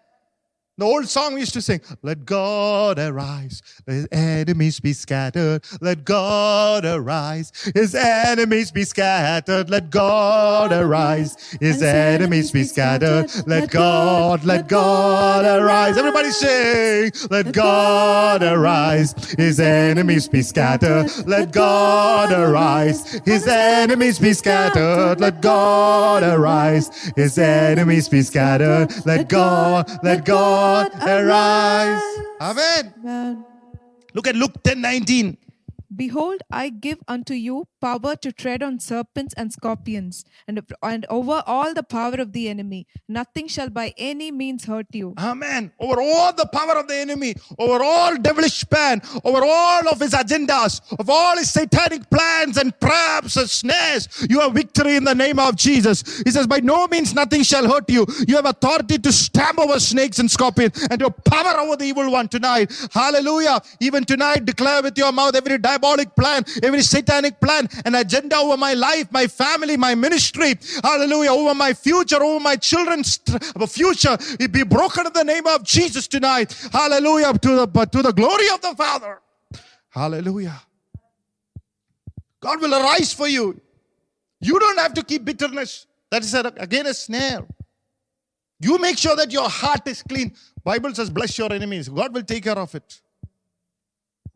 [0.77, 5.65] The old song we used to sing, Let God arise, his enemies be scattered.
[5.81, 9.69] Let God arise, his enemies be scattered.
[9.69, 13.29] Let God arise, his enemies be scattered.
[13.45, 15.97] Let God, let God arise.
[15.97, 21.11] Everybody sing, Let God arise, his enemies be scattered.
[21.27, 25.19] Let God arise, his enemies be scattered.
[25.19, 28.87] Let God arise, his enemies be scattered.
[29.05, 30.60] Let God, let God
[31.01, 32.03] arise.
[32.41, 32.93] Amen.
[33.03, 33.45] Amen.
[34.13, 35.37] Look at Luke 10 19.
[35.93, 41.43] Behold, I give unto you power to tread on serpents and scorpions, and, and over
[41.45, 42.87] all the power of the enemy.
[43.09, 45.13] Nothing shall by any means hurt you.
[45.17, 45.71] Amen.
[45.79, 50.13] Over all the power of the enemy, over all devilish plan, over all of his
[50.13, 55.15] agendas, of all his satanic plans and traps and snares, you have victory in the
[55.15, 56.21] name of Jesus.
[56.23, 58.05] He says, By no means nothing shall hurt you.
[58.27, 62.09] You have authority to stamp over snakes and scorpions and your power over the evil
[62.11, 62.71] one tonight.
[62.91, 63.61] Hallelujah.
[63.79, 68.57] Even tonight, declare with your mouth every diabolic plan, every satanic plan, an agenda over
[68.57, 70.55] my life, my family, my ministry.
[70.83, 71.31] Hallelujah.
[71.31, 73.19] Over my future, over my children's
[73.55, 74.17] uh, future.
[74.39, 76.53] It be broken in the name of Jesus tonight.
[76.71, 77.33] Hallelujah.
[77.33, 79.19] To the, to the glory of the Father.
[79.89, 80.61] Hallelujah.
[82.39, 83.59] God will arise for you.
[84.39, 85.85] You don't have to keep bitterness.
[86.09, 87.45] That is a- again a snare.
[88.59, 90.35] You make sure that your heart is clean.
[90.63, 91.89] Bible says, bless your enemies.
[91.89, 93.01] God will take care of it.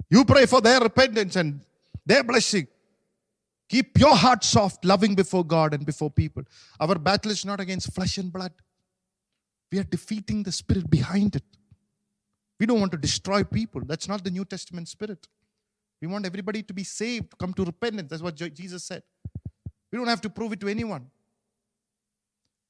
[0.09, 1.61] You pray for their repentance and
[2.05, 2.67] their blessing.
[3.67, 6.43] Keep your heart soft, loving before God and before people.
[6.79, 8.51] Our battle is not against flesh and blood.
[9.71, 11.43] We are defeating the spirit behind it.
[12.59, 13.81] We don't want to destroy people.
[13.83, 15.27] That's not the New Testament spirit.
[16.01, 18.09] We want everybody to be saved, come to repentance.
[18.09, 19.03] That's what Jesus said.
[19.91, 21.09] We don't have to prove it to anyone.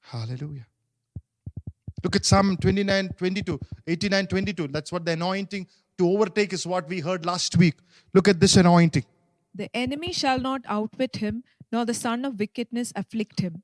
[0.01, 0.65] Hallelujah.
[2.03, 4.67] Look at Psalm 29, 22, 89, 22.
[4.67, 5.67] That's what the anointing
[5.97, 7.75] to overtake is what we heard last week.
[8.13, 9.05] Look at this anointing.
[9.53, 13.63] The enemy shall not outwit him, nor the son of wickedness afflict him.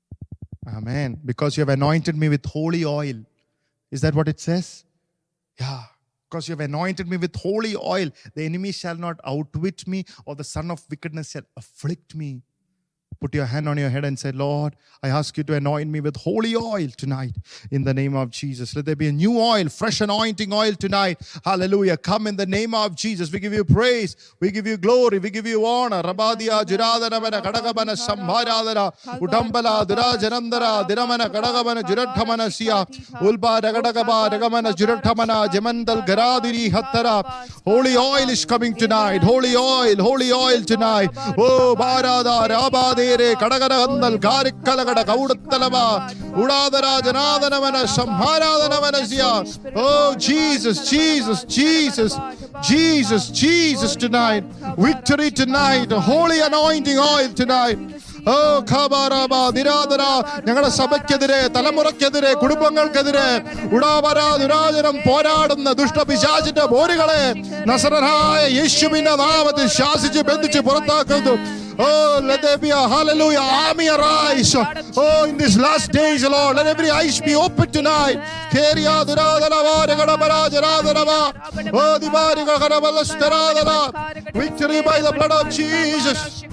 [0.68, 1.20] Amen.
[1.26, 3.16] Because you have anointed me with holy oil.
[3.92, 4.86] Is that what it says?
[5.60, 5.84] Yeah.
[6.30, 8.10] Because you have anointed me with holy oil.
[8.36, 12.42] The enemy shall not outwit me, or the son of wickedness shall afflict me.
[13.22, 16.00] Put your hand on your head and say, Lord, I ask you to anoint me
[16.00, 17.36] with holy oil tonight
[17.70, 18.76] in the name of Jesus.
[18.76, 21.22] Let there be a new oil, fresh anointing oil tonight.
[21.46, 21.98] Hallelujah.
[21.98, 23.32] Come in the name of Jesus.
[23.32, 24.16] We give you praise.
[24.40, 25.20] We give you glory.
[25.20, 26.02] We give you honor.
[26.02, 32.88] Rabadia, Jiradana, Kadagabana, Sambharadana, Udambala, Durajanandara, Diramana, Kadagabana, Jurathamana, Sia,
[33.22, 37.24] Ulba, Dagadagaba, Dagamana, Jurathamana, Jamandal, Garadiri, Hattara.
[37.66, 39.22] Holy oil is coming tonight.
[39.22, 41.12] Holy oil, holy oil tonight.
[41.38, 43.11] Oh, Barada, Rabade.
[43.14, 45.76] കടകരയേരെ കടകരകന്നൽ കാരിക്കലകട കൗടുത്തലവ
[46.42, 49.24] ഉടാതരാജനാഥനവന സംഹാരാധനവനസ്യ
[49.78, 49.88] ഓ
[50.26, 52.20] Jesus Jesus Jesus
[52.70, 54.44] Jesus Jesus tonight
[54.78, 57.80] victory tonight holy anointing oil tonight
[58.28, 58.34] ഓ
[58.72, 60.04] ഖബറബ നിരാദര
[60.48, 63.28] ഞങ്ങളുടെ സഭയ്ക്കെതിരെ തലമുറയ്ക്കെതിരെ കുടുംബങ്ങൾക്കെതിരെ
[63.76, 67.24] ഉടാവര ദുരാചരം പോരാടുന്ന ദുഷ്ടപിശാചിന്റെ പോരുകളെ
[67.72, 71.36] നസറനായ യേശുവിന്റെ നാമത്തിൽ ശാസിച്ച് ബന്ധിച്ച് പുറത്താക്കുന്നു
[71.80, 74.56] Oh, let there be a hallelujah army arise.
[74.96, 78.20] Oh, in these last days, Lord, let every eyes be open tonight.
[81.74, 81.98] Oh.
[84.36, 86.44] Victory by the blood of Jesus.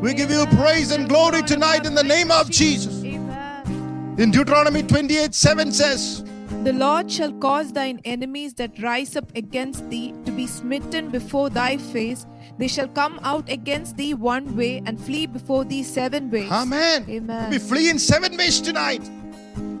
[0.00, 3.02] We give you praise and glory tonight in the name of Jesus.
[3.02, 6.22] In Deuteronomy 28 7 says,
[6.64, 11.48] The Lord shall cause thine enemies that rise up against thee to be smitten before
[11.48, 12.26] thy face.
[12.58, 16.50] They shall come out against thee one way and flee before thee seven ways.
[16.50, 17.06] Amen.
[17.08, 17.50] Amen.
[17.50, 19.10] We flee in seven ways tonight.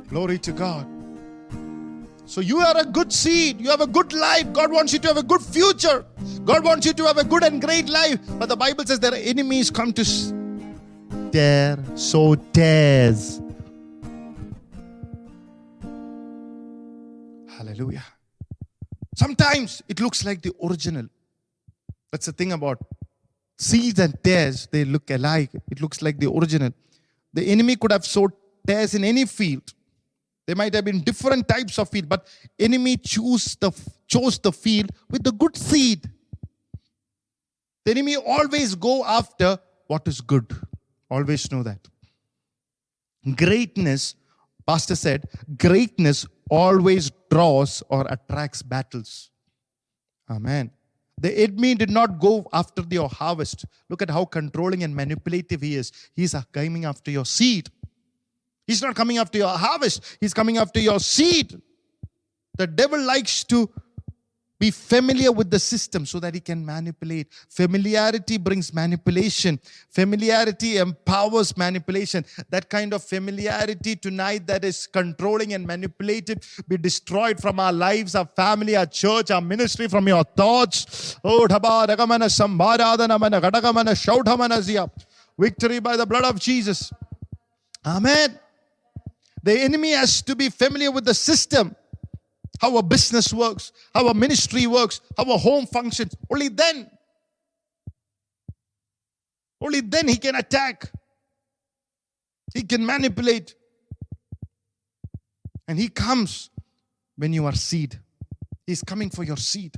[0.08, 0.95] Glory to God.
[2.26, 3.60] So you are a good seed.
[3.60, 4.52] You have a good life.
[4.52, 6.04] God wants you to have a good future.
[6.44, 8.18] God wants you to have a good and great life.
[8.38, 10.04] But the Bible says their enemies come to
[11.30, 13.40] tear, so tears.
[17.56, 18.04] Hallelujah.
[19.14, 21.06] Sometimes it looks like the original.
[22.10, 22.78] That's the thing about
[23.56, 25.50] seeds and tares, they look alike.
[25.70, 26.72] It looks like the original.
[27.32, 28.32] The enemy could have sowed
[28.66, 29.72] tares in any field.
[30.46, 32.26] There might have been different types of field, but
[32.58, 33.72] enemy choose the
[34.06, 36.08] chose the field with the good seed.
[37.84, 40.46] The enemy always go after what is good.
[41.10, 41.86] Always know that.
[43.34, 44.14] Greatness,
[44.66, 45.24] Pastor said,
[45.56, 49.30] greatness always draws or attracts battles.
[50.30, 50.70] Amen.
[51.18, 53.64] The enemy did not go after your harvest.
[53.88, 55.90] Look at how controlling and manipulative he is.
[56.14, 57.70] He's coming after your seed.
[58.66, 61.60] He's not coming after your harvest, he's coming after your seed.
[62.56, 63.70] The devil likes to
[64.58, 67.28] be familiar with the system so that he can manipulate.
[67.50, 69.60] Familiarity brings manipulation.
[69.90, 72.24] Familiarity empowers manipulation.
[72.48, 76.38] That kind of familiarity tonight that is controlling and manipulative
[76.68, 81.18] be destroyed from our lives, our family, our church, our ministry, from your thoughts.
[81.22, 81.46] Oh.
[85.38, 86.92] Victory by the blood of Jesus.
[87.84, 88.38] Amen.
[89.46, 91.76] The enemy has to be familiar with the system
[92.60, 96.16] how a business works, how a ministry works, how a home functions.
[96.28, 96.90] Only then,
[99.60, 100.90] only then he can attack.
[102.54, 103.54] He can manipulate.
[105.68, 106.50] And he comes
[107.14, 108.00] when you are seed.
[108.66, 109.76] He's coming for your seed.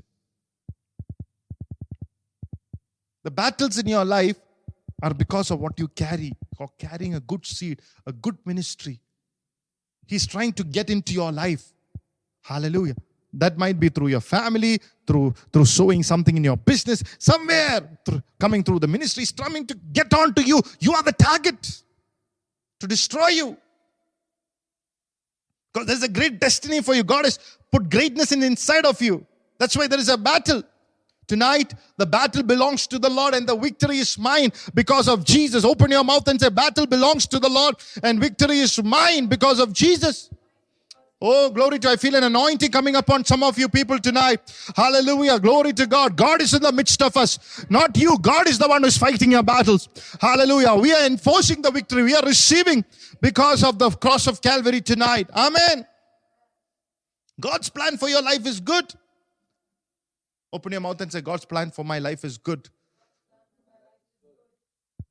[3.22, 4.36] The battles in your life
[5.02, 9.02] are because of what you carry, or carrying a good seed, a good ministry.
[10.08, 11.62] He's trying to get into your life.
[12.40, 12.96] Hallelujah.
[13.34, 18.22] That might be through your family, through through sowing something in your business, somewhere through,
[18.40, 20.62] coming through the ministry, is coming to get on to you.
[20.80, 21.82] You are the target
[22.80, 23.56] to destroy you.
[25.72, 27.04] Because there's a great destiny for you.
[27.04, 27.38] God has
[27.70, 29.26] put greatness in inside of you.
[29.58, 30.62] That's why there is a battle.
[31.28, 35.64] Tonight, the battle belongs to the Lord and the victory is mine because of Jesus.
[35.64, 39.60] Open your mouth and say, Battle belongs to the Lord and victory is mine because
[39.60, 40.30] of Jesus.
[41.20, 44.40] Oh, glory to I feel an anointing coming upon some of you people tonight.
[44.76, 45.40] Hallelujah.
[45.40, 46.16] Glory to God.
[46.16, 47.66] God is in the midst of us.
[47.68, 48.18] Not you.
[48.20, 49.88] God is the one who's fighting your battles.
[50.20, 50.74] Hallelujah.
[50.74, 52.04] We are enforcing the victory.
[52.04, 52.84] We are receiving
[53.20, 55.28] because of the cross of Calvary tonight.
[55.34, 55.86] Amen.
[57.40, 58.94] God's plan for your life is good.
[60.52, 62.68] Open your mouth and say, God's plan for my life is good.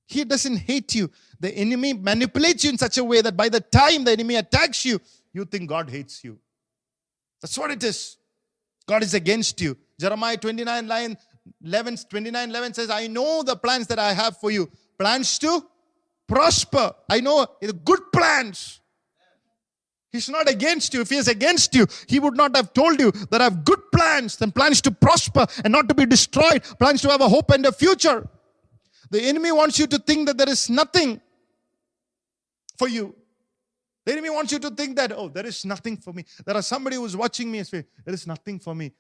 [0.08, 1.12] He doesn't hate you.
[1.40, 4.86] The enemy manipulates you in such a way that by the time the enemy attacks
[4.86, 5.00] you,
[5.34, 6.40] you think God hates you.
[7.42, 8.18] That's what it is.
[8.88, 9.78] God is against you.
[10.00, 11.18] Jeremiah 29 line
[11.64, 14.70] 11, 29 11 says, I know the plans that I have for you.
[14.98, 15.66] Plans to
[16.28, 16.94] prosper.
[17.10, 18.80] I know the good plans.
[20.18, 21.02] He's not against you.
[21.02, 23.80] If he is against you, he would not have told you that I have good
[23.94, 27.52] plans, then plans to prosper and not to be destroyed, plans to have a hope
[27.52, 28.28] and a future.
[29.12, 31.22] The enemy wants you to think that there is nothing
[32.80, 33.14] for you.
[34.06, 36.26] The enemy wants you to think that, oh, there is nothing for me.
[36.44, 38.94] There are somebody who's watching me and say, there is nothing for me.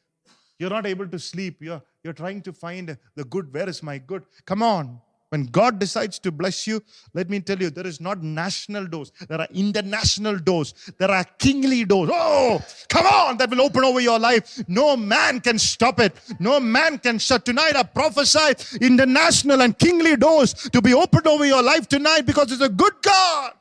[0.59, 1.57] You're not able to sleep.
[1.61, 3.51] You're, you're trying to find the good.
[3.51, 4.23] Where is my good?
[4.45, 5.01] Come on.
[5.29, 6.81] When God decides to bless you,
[7.13, 9.11] let me tell you, there is not national doors.
[9.27, 10.73] There are international doors.
[10.97, 12.09] There are kingly doors.
[12.13, 14.63] Oh, come on, that will open over your life.
[14.69, 16.15] No man can stop it.
[16.39, 17.43] No man can shut.
[17.43, 22.51] Tonight, I prophesy international and kingly doors to be opened over your life tonight because
[22.51, 23.51] it's a good God.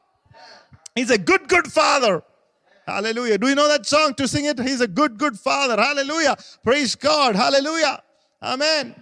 [0.95, 2.23] He's a good, good Father.
[2.87, 3.39] Hallelujah.
[3.39, 4.61] Do you know that song to sing it?
[4.61, 5.81] He's a good, good Father.
[5.81, 6.37] Hallelujah.
[6.62, 7.35] Praise God.
[7.35, 8.03] Hallelujah.
[8.41, 8.95] Amen.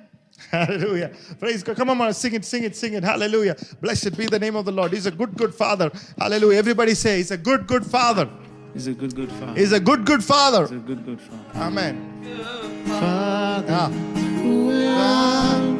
[0.50, 1.10] Hallelujah.
[1.38, 1.76] Praise God.
[1.76, 2.12] Come on, man.
[2.14, 3.02] Sing it, sing it, sing it.
[3.04, 3.56] Hallelujah.
[3.80, 4.92] Blessed be the name of the Lord.
[4.92, 5.90] He's a good, good Father.
[6.18, 6.58] Hallelujah.
[6.58, 8.28] Everybody say, He's a good, good Father.
[8.72, 9.54] He's a good, good father.
[9.54, 10.62] He's a good, good Father.
[10.62, 11.44] He's a good, good father.
[11.54, 12.84] Amen.
[12.86, 13.88] Father Ah.
[13.88, 15.76] who you are,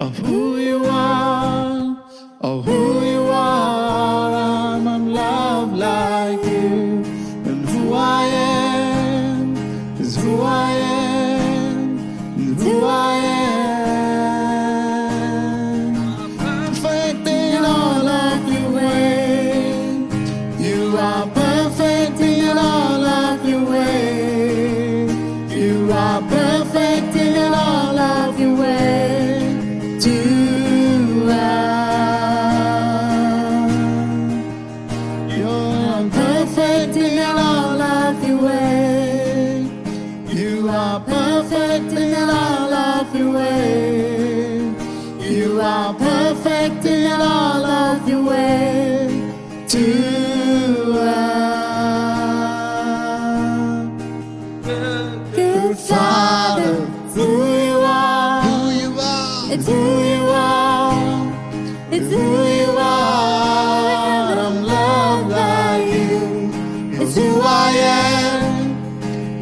[0.00, 1.96] of who you are,
[2.42, 4.32] of who you are.
[4.34, 6.45] I'm in love like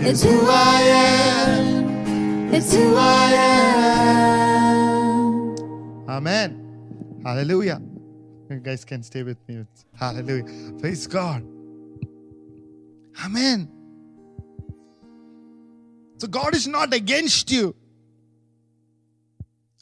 [0.06, 2.52] It's who I am.
[2.52, 3.32] It's who I
[5.32, 5.56] am.
[6.06, 7.20] Amen.
[7.24, 7.80] Hallelujah.
[8.50, 9.64] You guys can stay with me.
[9.98, 10.44] Hallelujah.
[10.78, 11.42] Praise God.
[13.24, 13.70] Amen.
[16.18, 17.74] So God is not against you.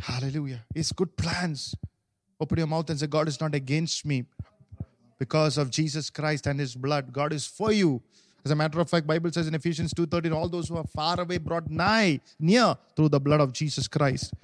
[0.01, 0.65] Hallelujah.
[0.73, 1.75] It's good plans.
[2.39, 4.25] Open your mouth and say, God is not against me
[5.19, 7.13] because of Jesus Christ and his blood.
[7.13, 8.03] God is for you.
[8.45, 11.21] As a matter of fact, Bible says in Ephesians 2:13, all those who are far
[11.21, 14.35] away brought nigh, near through the blood of Jesus Christ.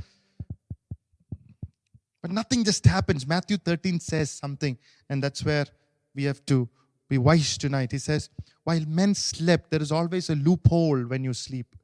[2.22, 3.26] But nothing just happens.
[3.26, 4.76] Matthew 13 says something,
[5.08, 5.66] and that's where
[6.14, 6.68] we have to
[7.08, 7.92] be wise tonight.
[7.92, 8.28] He says,
[8.64, 11.74] While men slept, there is always a loophole when you sleep.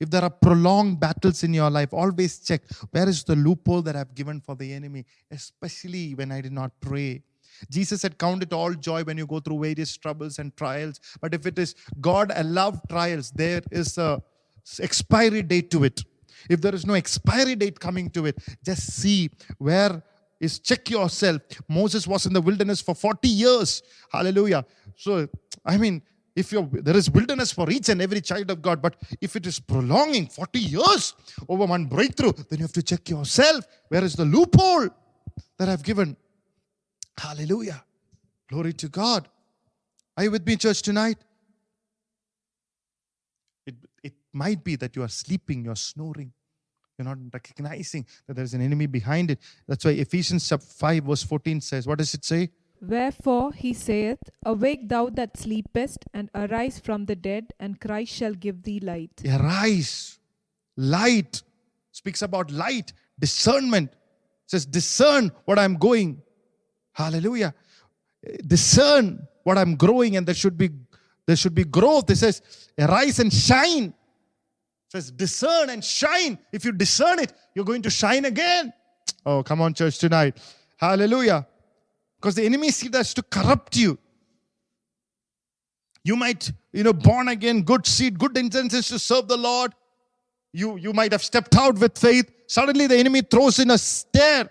[0.00, 3.96] If there are prolonged battles in your life, always check where is the loophole that
[3.96, 7.22] I've given for the enemy, especially when I did not pray.
[7.70, 11.00] Jesus said, Count it all joy when you go through various troubles and trials.
[11.20, 14.22] But if it is God allowed trials, there is a
[14.80, 16.02] expiry date to it.
[16.48, 20.02] If there is no expiry date coming to it, just see where
[20.40, 21.40] is check yourself.
[21.68, 23.82] Moses was in the wilderness for 40 years.
[24.10, 24.64] Hallelujah.
[24.96, 25.28] So,
[25.64, 26.02] I mean,
[26.36, 29.46] if you're there is wilderness for each and every child of God, but if it
[29.46, 31.14] is prolonging 40 years
[31.48, 33.64] over one breakthrough, then you have to check yourself.
[33.88, 34.88] Where is the loophole
[35.58, 36.16] that I've given?
[37.18, 37.84] Hallelujah.
[38.48, 39.28] Glory to God.
[40.16, 41.18] Are you with me, church, tonight?
[43.66, 46.32] It, it might be that you are sleeping, you're snoring.
[46.98, 49.40] You're not recognizing that there's an enemy behind it.
[49.66, 52.50] That's why Ephesians chapter 5, verse 14 says, What does it say?
[52.80, 58.34] Wherefore he saith, Awake thou that sleepest, and arise from the dead, and Christ shall
[58.34, 59.22] give thee light.
[59.26, 60.18] Arise.
[60.76, 61.42] Light.
[61.90, 63.92] Speaks about light, discernment.
[64.46, 66.22] says, discern what I'm going.
[66.94, 67.54] Hallelujah.
[68.46, 70.70] Discern what I'm growing, and there should be
[71.26, 72.10] there should be growth.
[72.10, 72.42] It says,
[72.78, 73.84] arise and shine.
[73.84, 73.94] It
[74.88, 76.38] says, discern and shine.
[76.52, 78.72] If you discern it, you're going to shine again.
[79.24, 80.36] Oh, come on, church, tonight.
[80.76, 81.46] Hallelujah.
[82.16, 83.98] Because the enemy sees us to corrupt you.
[86.04, 89.72] You might, you know, born again, good seed, good intentions to serve the Lord.
[90.52, 92.30] You, you might have stepped out with faith.
[92.46, 94.50] Suddenly the enemy throws in a stare,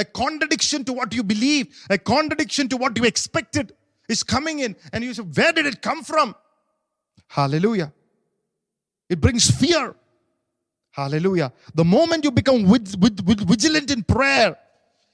[0.00, 3.72] a contradiction to what you believe, a contradiction to what you expected
[4.08, 4.74] is coming in.
[4.92, 6.34] And you say, Where did it come from?
[7.28, 7.92] Hallelujah.
[9.08, 9.94] It brings fear.
[10.92, 11.52] Hallelujah.
[11.74, 14.56] The moment you become vigilant in prayer,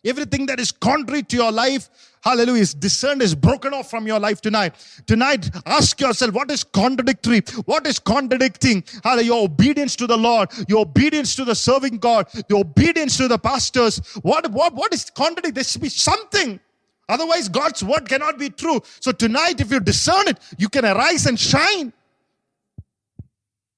[0.06, 1.90] Everything that is contrary to your life,
[2.22, 4.74] hallelujah, is discerned, is broken off from your life tonight.
[5.04, 7.40] Tonight, ask yourself what is contradictory?
[7.64, 8.84] What is contradicting?
[9.02, 13.26] Hallelujah, your obedience to the Lord, your obedience to the serving God, your obedience to
[13.26, 13.98] the pastors.
[14.22, 15.54] What, what, what is contradicting?
[15.54, 16.60] There should be something.
[17.08, 18.80] Otherwise, God's word cannot be true.
[19.00, 21.92] So tonight, if you discern it, you can arise and shine.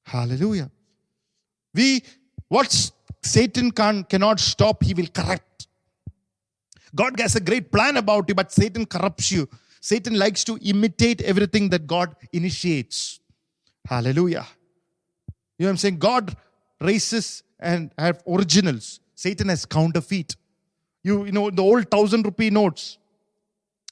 [0.05, 0.71] Hallelujah.
[1.75, 2.03] We,
[2.49, 2.91] what
[3.23, 5.43] Satan can, cannot stop, he will correct.
[6.95, 9.49] God has a great plan about you, but Satan corrupts you.
[9.81, 13.21] Satan likes to imitate everything that God initiates.
[13.87, 14.47] Hallelujah.
[15.59, 15.99] You know I'm saying?
[15.99, 16.37] God
[16.81, 19.01] raises and have originals.
[19.15, 20.37] Satan has counterfeit.
[21.03, 22.99] You, you know, the old thousand rupee notes.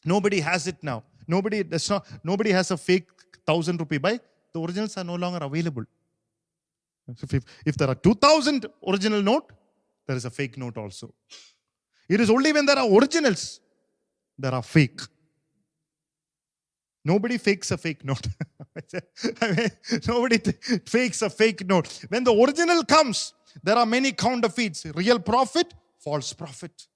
[0.05, 1.03] Nobody has it now.
[1.27, 3.09] Nobody does not, nobody has a fake
[3.47, 4.21] thousand rupee buy.
[4.53, 5.85] The originals are no longer available.
[7.09, 9.53] If, if, if there are 2000 original note,
[10.07, 11.13] there is a fake note also.
[12.09, 13.61] It is only when there are originals,
[14.39, 15.01] there are fake.
[17.05, 18.27] Nobody fakes a fake note.
[19.41, 19.71] I mean,
[20.09, 20.53] nobody t-
[20.87, 22.05] fakes a fake note.
[22.09, 23.33] When the original comes,
[23.63, 24.87] there are many counterfeits.
[24.87, 26.87] Real prophet, false prophet.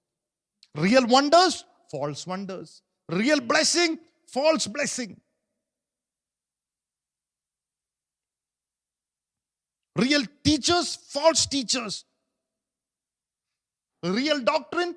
[0.75, 2.81] Real wonders, false wonders.
[3.09, 5.19] Real blessing, false blessing.
[9.95, 12.05] Real teachers, false teachers.
[14.03, 14.95] Real doctrine,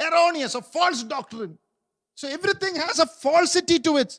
[0.00, 1.58] erroneous or false doctrine.
[2.14, 4.18] So everything has a falsity to it.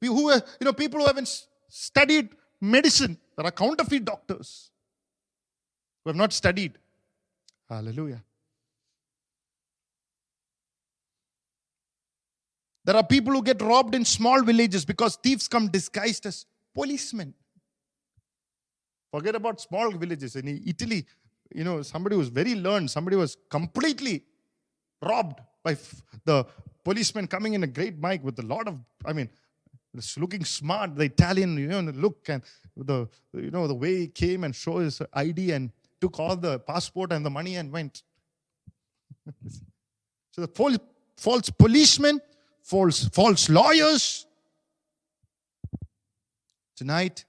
[0.00, 2.30] We who uh, you know, people who haven't studied
[2.60, 4.70] medicine, there are counterfeit doctors
[6.04, 6.78] who have not studied.
[7.68, 8.22] Hallelujah.
[12.84, 17.34] There are people who get robbed in small villages because thieves come disguised as policemen.
[19.10, 20.36] Forget about small villages.
[20.36, 21.04] In Italy,
[21.54, 24.24] you know, somebody was very learned, somebody was completely
[25.02, 26.44] robbed by f- the
[26.84, 29.28] policeman coming in a great mic with a lot of, I mean,
[30.16, 32.42] looking smart, the Italian, you know, look and
[32.76, 35.70] the, you know, the way he came and showed his ID and
[36.00, 38.02] took all the passport and the money and went.
[40.30, 40.78] so the false,
[41.16, 42.20] false policemen,
[42.62, 44.26] false, false lawyers.
[46.76, 47.24] Tonight,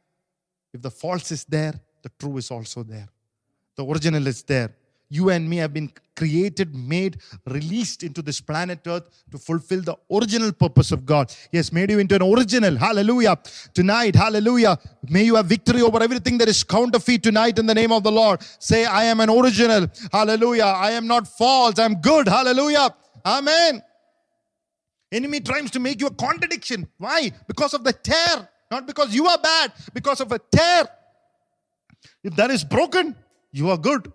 [0.74, 3.08] if the false is there, the true is also there.
[3.78, 4.74] The original is there.
[5.10, 9.96] You and me have been created, made, released into this planet Earth to fulfill the
[10.12, 11.34] original purpose of God.
[11.50, 12.76] He has made you into an original.
[12.76, 13.38] Hallelujah.
[13.74, 14.78] Tonight, hallelujah.
[15.08, 18.12] May you have victory over everything that is counterfeit tonight in the name of the
[18.12, 18.42] Lord.
[18.60, 19.88] Say, I am an original.
[20.12, 20.66] Hallelujah.
[20.66, 21.80] I am not false.
[21.80, 22.28] I'm good.
[22.28, 22.94] Hallelujah.
[23.26, 23.82] Amen.
[25.12, 26.86] Enemy tries to make you a contradiction.
[26.98, 27.32] Why?
[27.48, 28.50] Because of the tear.
[28.70, 30.90] Not because you are bad, because of a tear.
[32.24, 33.16] If that is broken,
[33.58, 34.12] you are good.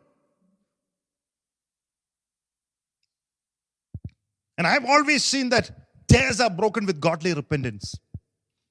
[4.58, 5.70] And I've always seen that
[6.06, 7.98] tears are broken with godly repentance.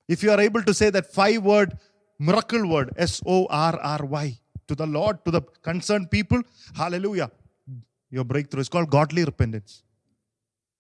[0.08, 1.78] If you are able to say that five word
[2.20, 6.42] miracle word, S O R R Y, to the Lord, to the concerned people,
[6.76, 7.32] hallelujah,
[8.10, 9.84] your breakthrough is called godly repentance.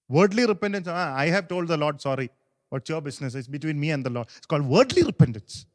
[0.08, 2.30] Wordly repentance, ah, I have told the Lord, sorry.
[2.70, 3.36] What's your business?
[3.36, 4.28] It's between me and the Lord.
[4.38, 5.66] It's called wordly repentance.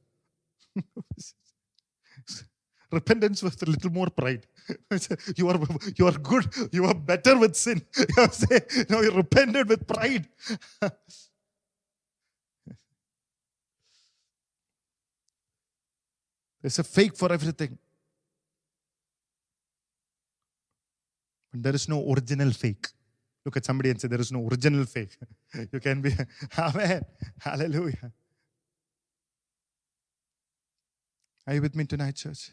[2.90, 4.46] repentance with a little more pride.
[5.36, 5.58] you are
[5.96, 6.46] you are good.
[6.72, 7.82] You are better with sin.
[7.96, 10.28] You are say, no, you repented with pride.
[16.62, 17.78] There's a fake for everything.
[21.52, 22.88] But there is no original fake.
[23.44, 25.16] Look at somebody and say, There is no original fake.
[25.72, 26.12] you can be,
[26.58, 27.04] Amen.
[27.38, 28.12] Hallelujah.
[31.46, 32.50] Are you with me tonight, church?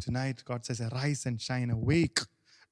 [0.00, 2.20] Tonight, God says, Arise and shine, awake.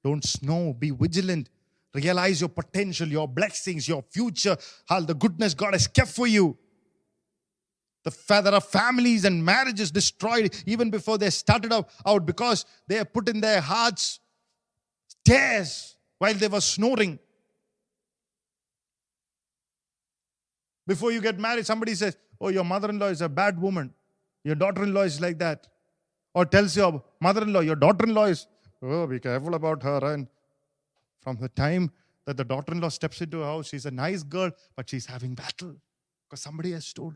[0.03, 1.49] Don't snow, be vigilant.
[1.93, 4.57] Realize your potential, your blessings, your future,
[4.87, 6.57] how the goodness God has kept for you.
[8.03, 13.13] The fa- of families and marriages destroyed even before they started out because they have
[13.13, 14.19] put in their hearts
[15.23, 17.17] tears while they were snoring.
[20.85, 23.93] Before you get married, somebody says, Oh, your mother in law is a bad woman.
[24.43, 25.67] Your daughter in law is like that.
[26.33, 28.47] Or tells your mother in law, Your daughter in law is,
[28.81, 30.13] Oh, be careful about her.
[30.13, 30.27] And
[31.21, 31.91] from the time
[32.25, 35.05] that the daughter in law steps into a house, she's a nice girl, but she's
[35.05, 35.75] having battle
[36.27, 37.15] because somebody has told.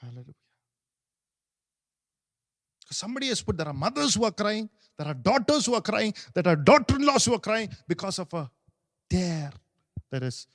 [0.00, 0.34] Hallelujah.
[2.90, 6.14] Somebody has put, there are mothers who are crying, there are daughters who are crying,
[6.34, 8.50] there are daughter in laws who are crying because of a
[9.10, 9.52] dare
[10.10, 10.46] that is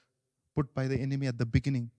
[0.55, 1.89] put by the enemy at the beginning.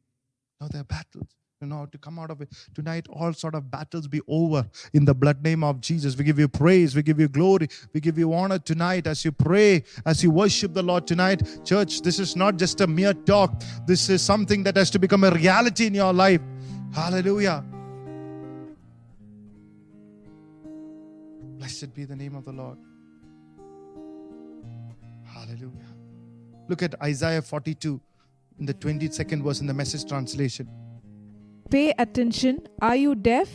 [0.61, 1.29] Now there are battles.
[1.61, 2.49] you know to come out of it.
[2.75, 6.17] Tonight, all sort of battles be over in the blood name of Jesus.
[6.17, 9.33] We give you praise, we give you glory, we give you honor tonight as you
[9.33, 11.43] pray, as you worship the Lord tonight.
[11.65, 15.25] Church, this is not just a mere talk, this is something that has to become
[15.25, 16.41] a reality in your life.
[16.93, 17.65] Hallelujah.
[21.59, 22.79] Blessed be the name of the Lord.
[25.25, 25.91] Hallelujah.
[26.69, 28.01] Look at Isaiah 42
[28.59, 30.69] in the 22nd verse in the message translation.
[31.71, 32.61] Pay attention.
[32.81, 33.49] Are you deaf?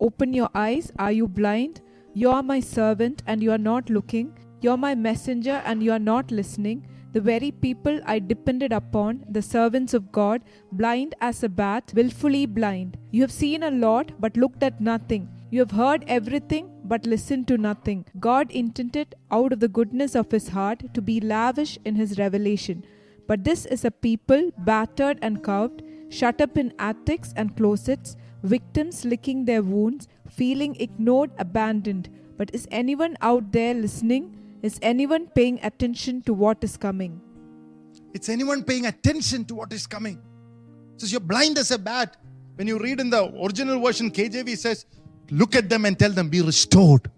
[0.00, 0.90] Open your eyes.
[0.98, 1.80] Are you blind?
[2.14, 4.38] You are my servant and you are not looking.
[4.60, 6.86] You are my messenger and you are not listening.
[7.12, 10.42] The very people I depended upon, the servants of God,
[10.72, 12.98] blind as a bat, willfully blind.
[13.10, 15.28] You have seen a lot but looked at nothing.
[15.50, 18.04] You have heard everything but listened to nothing.
[18.18, 22.84] God intended out of the goodness of his heart to be lavish in his revelation.
[23.26, 29.04] But this is a people battered and curved, shut up in attics and closets, victims
[29.04, 32.08] licking their wounds, feeling ignored, abandoned.
[32.36, 34.36] But is anyone out there listening?
[34.62, 37.20] Is anyone paying attention to what is coming?
[38.14, 40.20] It's anyone paying attention to what is coming.
[40.96, 42.16] Says you're blind as a bat.
[42.54, 44.86] When you read in the original version, KJV says,
[45.30, 47.10] look at them and tell them, be restored.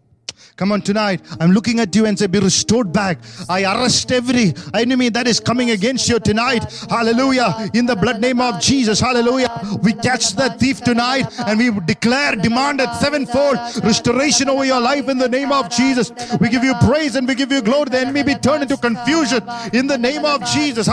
[0.56, 3.19] Come on, tonight, I'm looking at you and say, Be restored back.
[3.48, 6.65] I arrest every enemy that is coming against you tonight.
[6.90, 7.70] Hallelujah.
[7.74, 9.01] In the blood name of Jesus.
[9.01, 9.51] Hallelujah.
[9.82, 15.09] We catch that thief tonight and we declare, demand at sevenfold restoration over your life
[15.09, 16.12] in the name of Jesus.
[16.40, 17.90] We give you praise and we give you glory.
[17.90, 19.43] The enemy be turned into confusion
[19.73, 20.89] in the name of Jesus.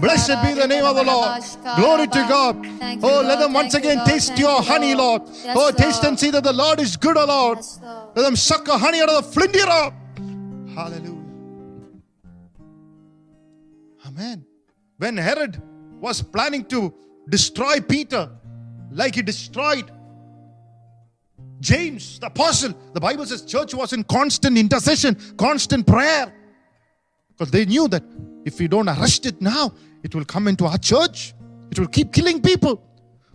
[0.00, 1.42] Blessed be the name of the Lord.
[1.76, 2.56] Glory to God.
[3.02, 5.22] Oh, let them once again taste your honey, Lord.
[5.48, 7.58] Oh, taste and see that the Lord is good, O Lord.
[8.14, 9.94] Let them suck the honey out of the flinty rock.
[10.74, 11.22] Hallelujah.
[14.06, 14.46] Amen.
[14.98, 15.60] When Herod
[16.00, 16.94] was planning to
[17.28, 18.30] destroy Peter,
[18.90, 19.90] like he destroyed
[21.60, 26.32] James, the apostle, the Bible says church was in constant intercession, constant prayer.
[27.36, 28.02] Because they knew that
[28.44, 29.72] if we don't arrest it now,
[30.02, 31.34] it will come into our church.
[31.70, 32.82] It will keep killing people.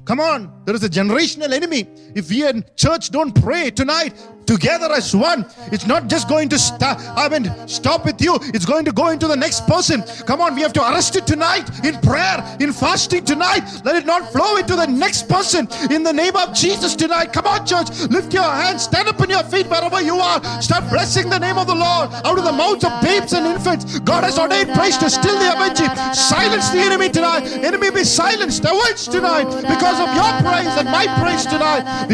[0.06, 1.88] Come on, there is a generational enemy.
[2.15, 4.14] If we in church don't pray tonight
[4.52, 6.99] together as one, it's not just going to stop.
[7.15, 8.38] I mean, stop with you.
[8.53, 10.03] It's going to go into the next person.
[10.26, 13.64] Come on, we have to arrest it tonight in prayer, in fasting tonight.
[13.86, 15.69] Let it not flow into the next person.
[15.90, 17.32] In the name of Jesus tonight.
[17.32, 20.44] Come on, church, lift your hands, stand up on your feet wherever you are.
[20.61, 23.99] Start blessing the name of the Lord out of the mouths of babes and infants.
[23.99, 25.91] God has ordained praise to still the avenging.
[26.14, 27.48] Silence the enemy tonight.
[27.64, 28.64] Enemy be silenced.
[28.64, 32.07] The words tonight because of your praise and my praise tonight.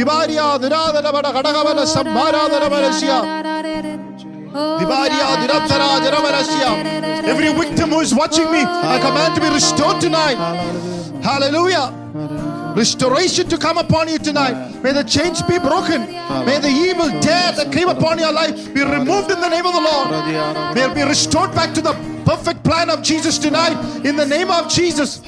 [2.27, 3.19] Divaria, dirada, dabada, gadagabada, sambara, dabadashia.
[4.79, 6.69] Divaria, diraptara, dirabadashia.
[7.27, 10.37] Every victim who is watching me, I command to be restored tonight.
[11.23, 11.93] Hallelujah.
[12.75, 14.81] Restoration to come upon you tonight.
[14.83, 16.01] May the chains be broken.
[16.45, 19.73] May the evil dare that came upon your life be removed in the name of
[19.73, 20.09] the Lord.
[20.75, 21.93] May it be restored back to the
[22.25, 25.21] perfect plan of Jesus tonight in the name of Jesus.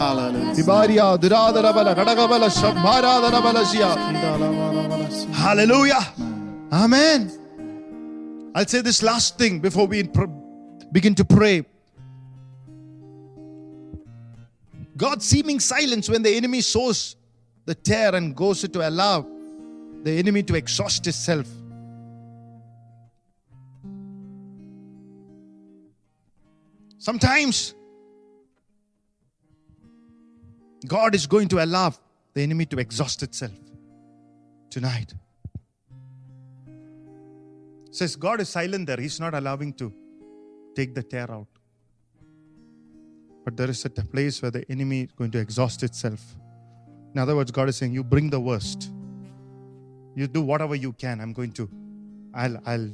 [5.34, 6.29] Hallelujah.
[6.72, 8.52] Amen.
[8.54, 10.10] I'll say this last thing before we
[10.92, 11.66] begin to pray.
[14.96, 17.16] God's seeming silence when the enemy sows
[17.66, 19.26] the tare and goes to allow
[20.04, 21.48] the enemy to exhaust itself.
[26.98, 27.74] Sometimes
[30.86, 31.94] God is going to allow
[32.34, 33.54] the enemy to exhaust itself
[34.70, 35.14] tonight.
[37.92, 38.98] Says God is silent there.
[38.98, 39.92] He's not allowing to
[40.76, 41.48] take the tear out.
[43.46, 46.22] But there is a place where the enemy is going to exhaust itself.
[47.14, 48.92] In other words, God is saying, You bring the worst.
[50.16, 51.22] You do whatever you can.
[51.22, 51.70] I'm going to,
[52.34, 52.90] I'll, I'll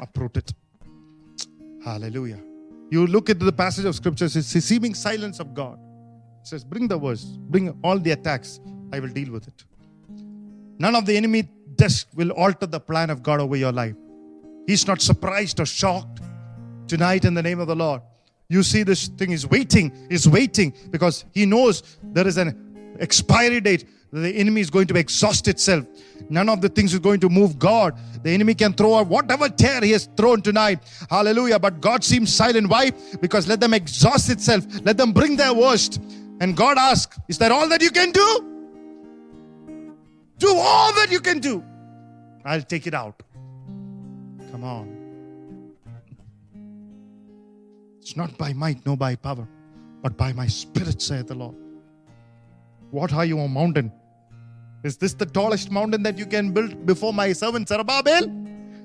[0.00, 0.52] uproot it.
[1.84, 2.40] Hallelujah.
[2.90, 5.78] You look at the passage of scriptures, it's the seeming silence of God.
[6.40, 8.60] It says, Bring the worst, bring all the attacks.
[8.92, 9.64] I will deal with it.
[10.78, 11.48] None of the enemy
[11.78, 13.96] just will alter the plan of God over your life.
[14.66, 16.20] He's not surprised or shocked
[16.86, 18.02] tonight in the name of the Lord.
[18.48, 23.60] You see, this thing is waiting, is waiting because he knows there is an expiry
[23.60, 23.86] date.
[24.12, 25.86] The enemy is going to exhaust itself.
[26.28, 27.98] None of the things is going to move God.
[28.22, 30.80] The enemy can throw out whatever tear he has thrown tonight.
[31.08, 31.58] Hallelujah.
[31.58, 32.68] But God seems silent.
[32.68, 32.92] Why?
[33.22, 34.66] Because let them exhaust itself.
[34.82, 35.98] Let them bring their worst.
[36.40, 38.48] And God asks, Is that all that you can do?
[40.38, 41.64] Do all that you can do.
[42.44, 43.22] I'll take it out.
[44.62, 45.72] Come on.
[48.00, 49.48] It's not by might, no by power,
[50.02, 51.56] but by my spirit, saith the Lord.
[52.92, 53.90] What are you, a mountain?
[54.84, 58.28] Is this the tallest mountain that you can build before my servant Zerubbabel?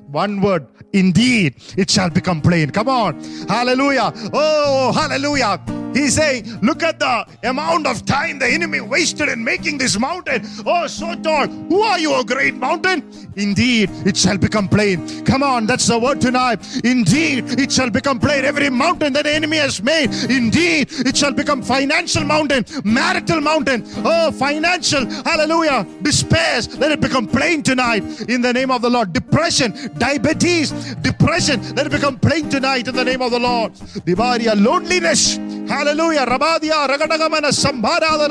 [0.07, 2.71] One word, indeed, it shall become plain.
[2.71, 3.21] Come on.
[3.47, 4.11] Hallelujah.
[4.33, 5.63] Oh, hallelujah.
[5.97, 10.45] He's saying, look at the amount of time the enemy wasted in making this mountain.
[10.65, 11.47] Oh, so tall.
[11.47, 13.03] Who are you, a great mountain?
[13.35, 15.25] Indeed, it shall become plain.
[15.25, 16.59] Come on, that's the word tonight.
[16.83, 18.45] Indeed, it shall become plain.
[18.45, 23.83] Every mountain that the enemy has made, indeed, it shall become financial mountain, marital mountain.
[23.97, 26.77] Oh, financial, hallelujah, despairs.
[26.77, 29.13] Let it become plain tonight in the name of the Lord.
[29.13, 33.73] Depression, diabetes, depression, let it become plain tonight in the name of the Lord.
[34.05, 35.37] Divaria, loneliness,
[35.67, 35.86] hallelujah.
[35.95, 37.51] Rabadia, Ragadagamana,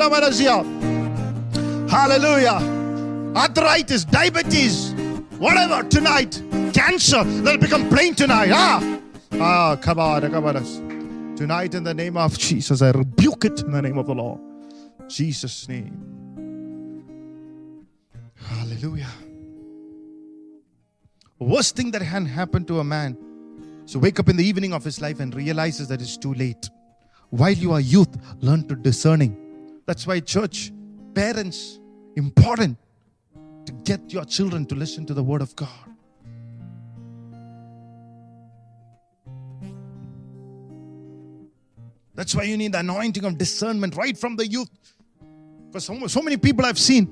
[0.09, 1.89] Manasya.
[1.89, 2.61] Hallelujah.
[3.35, 4.93] Arthritis, diabetes,
[5.37, 6.41] whatever tonight,
[6.73, 8.49] cancer, it become plain tonight.
[8.51, 8.99] Ah,
[9.33, 11.35] ah, come on, come on.
[11.35, 14.39] Tonight, in the name of Jesus, I rebuke it in the name of the Lord.
[15.07, 15.93] Jesus' name.
[18.35, 19.11] Hallelujah.
[21.39, 23.15] Worst thing that can happen to a man
[23.85, 26.33] is to wake up in the evening of his life and realizes that it's too
[26.33, 26.69] late.
[27.29, 29.37] While you are youth, learn to discerning.
[29.85, 30.71] That's why church,
[31.13, 31.79] parents,
[32.15, 32.77] important
[33.65, 35.69] to get your children to listen to the word of God.
[42.15, 44.69] That's why you need the anointing of discernment right from the youth.
[45.67, 47.05] Because so, many people I've seen,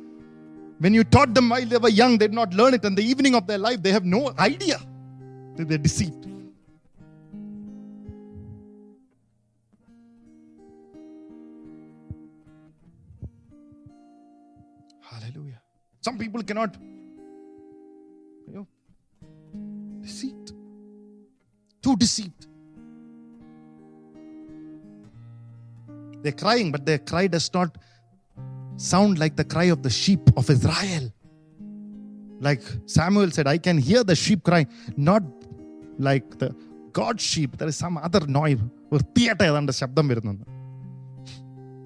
[0.80, 2.84] when you taught them while they were young, they did not learn it.
[2.86, 4.80] And the evening of their life, they have no idea
[5.58, 6.26] that they're deceived.
[16.05, 16.77] Some people cannot,
[18.47, 18.67] you know,
[20.01, 20.53] deceived.
[21.83, 22.47] Too deceived.
[26.23, 27.77] They're crying, but their cry does not
[28.77, 31.13] sound like the cry of the sheep of Israel.
[32.41, 35.23] Like Samuel said, I can hear the sheep crying, not
[35.99, 36.55] like the
[36.93, 37.57] God's sheep.
[37.59, 38.61] There is some other noise.
[38.93, 40.47] വൃത്തിയായിട്ട് ഏതാണ്ട് ശബ്ദം വരുന്നുണ്ട്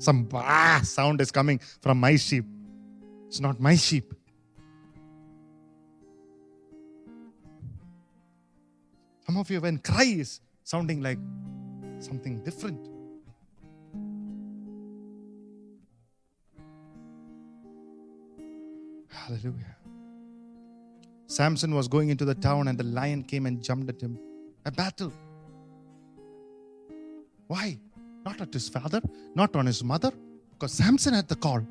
[0.07, 2.47] Some bah sound is coming from my sheep.
[3.30, 4.12] It's not my sheep.
[9.28, 11.20] Some of you, when cry is sounding like
[12.00, 12.90] something different.
[19.10, 19.76] Hallelujah.
[21.28, 24.18] Samson was going into the town and the lion came and jumped at him.
[24.66, 25.14] A battle.
[27.46, 27.78] Why?
[28.26, 29.02] Not at his father,
[29.36, 30.12] not on his mother,
[30.54, 31.62] because Samson had the call.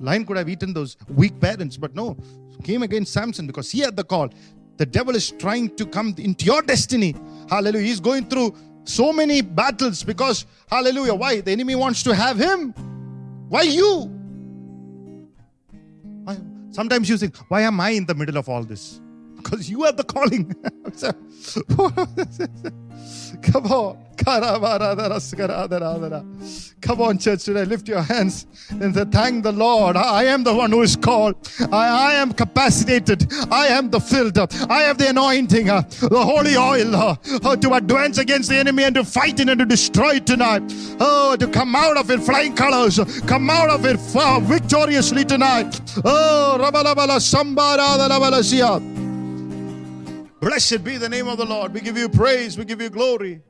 [0.00, 2.16] Lion could have eaten those weak parents, but no,
[2.64, 4.30] came against Samson because he had the call.
[4.78, 7.14] The devil is trying to come into your destiny.
[7.48, 7.84] Hallelujah.
[7.84, 11.40] He's going through so many battles because, hallelujah, why?
[11.40, 12.72] The enemy wants to have him.
[13.48, 14.10] Why you?
[16.70, 19.01] Sometimes you think, why am I in the middle of all this?
[19.42, 20.54] Because you have the calling.
[23.52, 23.98] Come on.
[24.22, 24.44] Come
[27.00, 27.64] on, church, today.
[27.64, 29.96] Lift your hands and say, Thank the Lord.
[29.96, 31.34] I am the one who is called.
[31.72, 33.32] I, I am capacitated.
[33.50, 34.38] I am the filled.
[34.38, 38.84] I have the anointing, uh, the holy oil uh, uh, to advance against the enemy
[38.84, 40.62] and to fight it and to destroy it tonight.
[41.00, 43.00] Oh, to come out of it flying colors.
[43.26, 45.80] Come out of it uh, victoriously tonight.
[46.04, 49.01] Oh, Rabalabala Sambara Dalabalasiya.
[50.42, 51.72] Blessed be the name of the Lord.
[51.72, 52.58] We give you praise.
[52.58, 53.40] We give you glory.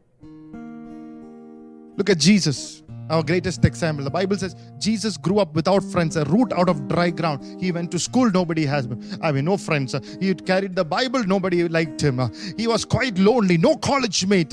[1.97, 4.05] Look at Jesus, our greatest example.
[4.05, 7.63] The Bible says Jesus grew up without friends, a root out of dry ground.
[7.63, 9.01] He went to school, nobody has him.
[9.23, 9.95] I mean, no friends.
[10.21, 12.21] He carried the Bible, nobody liked him.
[12.59, 14.53] He was quite lonely, no college mate.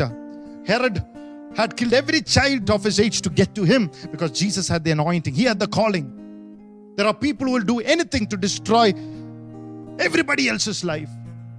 [0.66, 1.04] Herod
[1.58, 4.92] had killed every child of his age to get to him because Jesus had the
[4.92, 6.94] anointing, he had the calling.
[6.96, 8.94] There are people who will do anything to destroy
[10.00, 11.10] everybody else's life.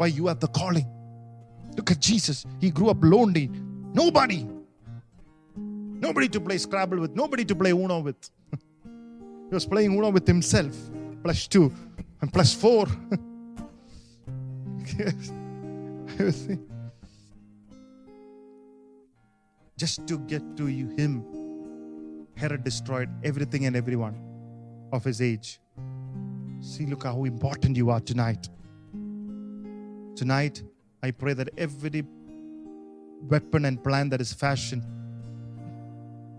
[0.01, 0.87] Why you have the calling?
[1.77, 2.47] Look at Jesus.
[2.59, 3.51] He grew up lonely.
[3.93, 4.49] Nobody.
[5.55, 8.31] Nobody to play Scrabble with, nobody to play Uno with.
[8.55, 10.75] he was playing Uno with himself.
[11.23, 11.71] Plus two
[12.23, 12.87] and plus four.
[19.77, 21.23] Just to get to you, him,
[22.39, 24.19] Herod destroyed everything and everyone
[24.95, 25.61] of his age.
[26.63, 28.49] See, look how important you are tonight.
[30.21, 30.63] Tonight,
[31.03, 32.05] I pray that every
[33.23, 34.85] weapon and plan that is fashioned,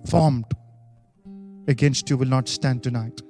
[0.07, 0.45] formed
[1.67, 3.23] against you will not stand tonight.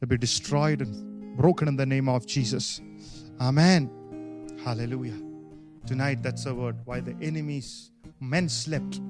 [0.00, 2.80] They'll be destroyed and broken in the name of Jesus.
[3.38, 3.90] Amen.
[4.64, 5.20] Hallelujah.
[5.84, 6.76] Tonight, that's a word.
[6.86, 7.90] While the enemies,
[8.20, 9.02] men slept,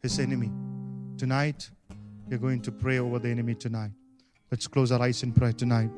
[0.00, 0.52] his enemy.
[1.18, 1.68] Tonight,
[2.28, 3.90] we're going to pray over the enemy tonight.
[4.52, 5.90] Let's close our eyes in prayer tonight.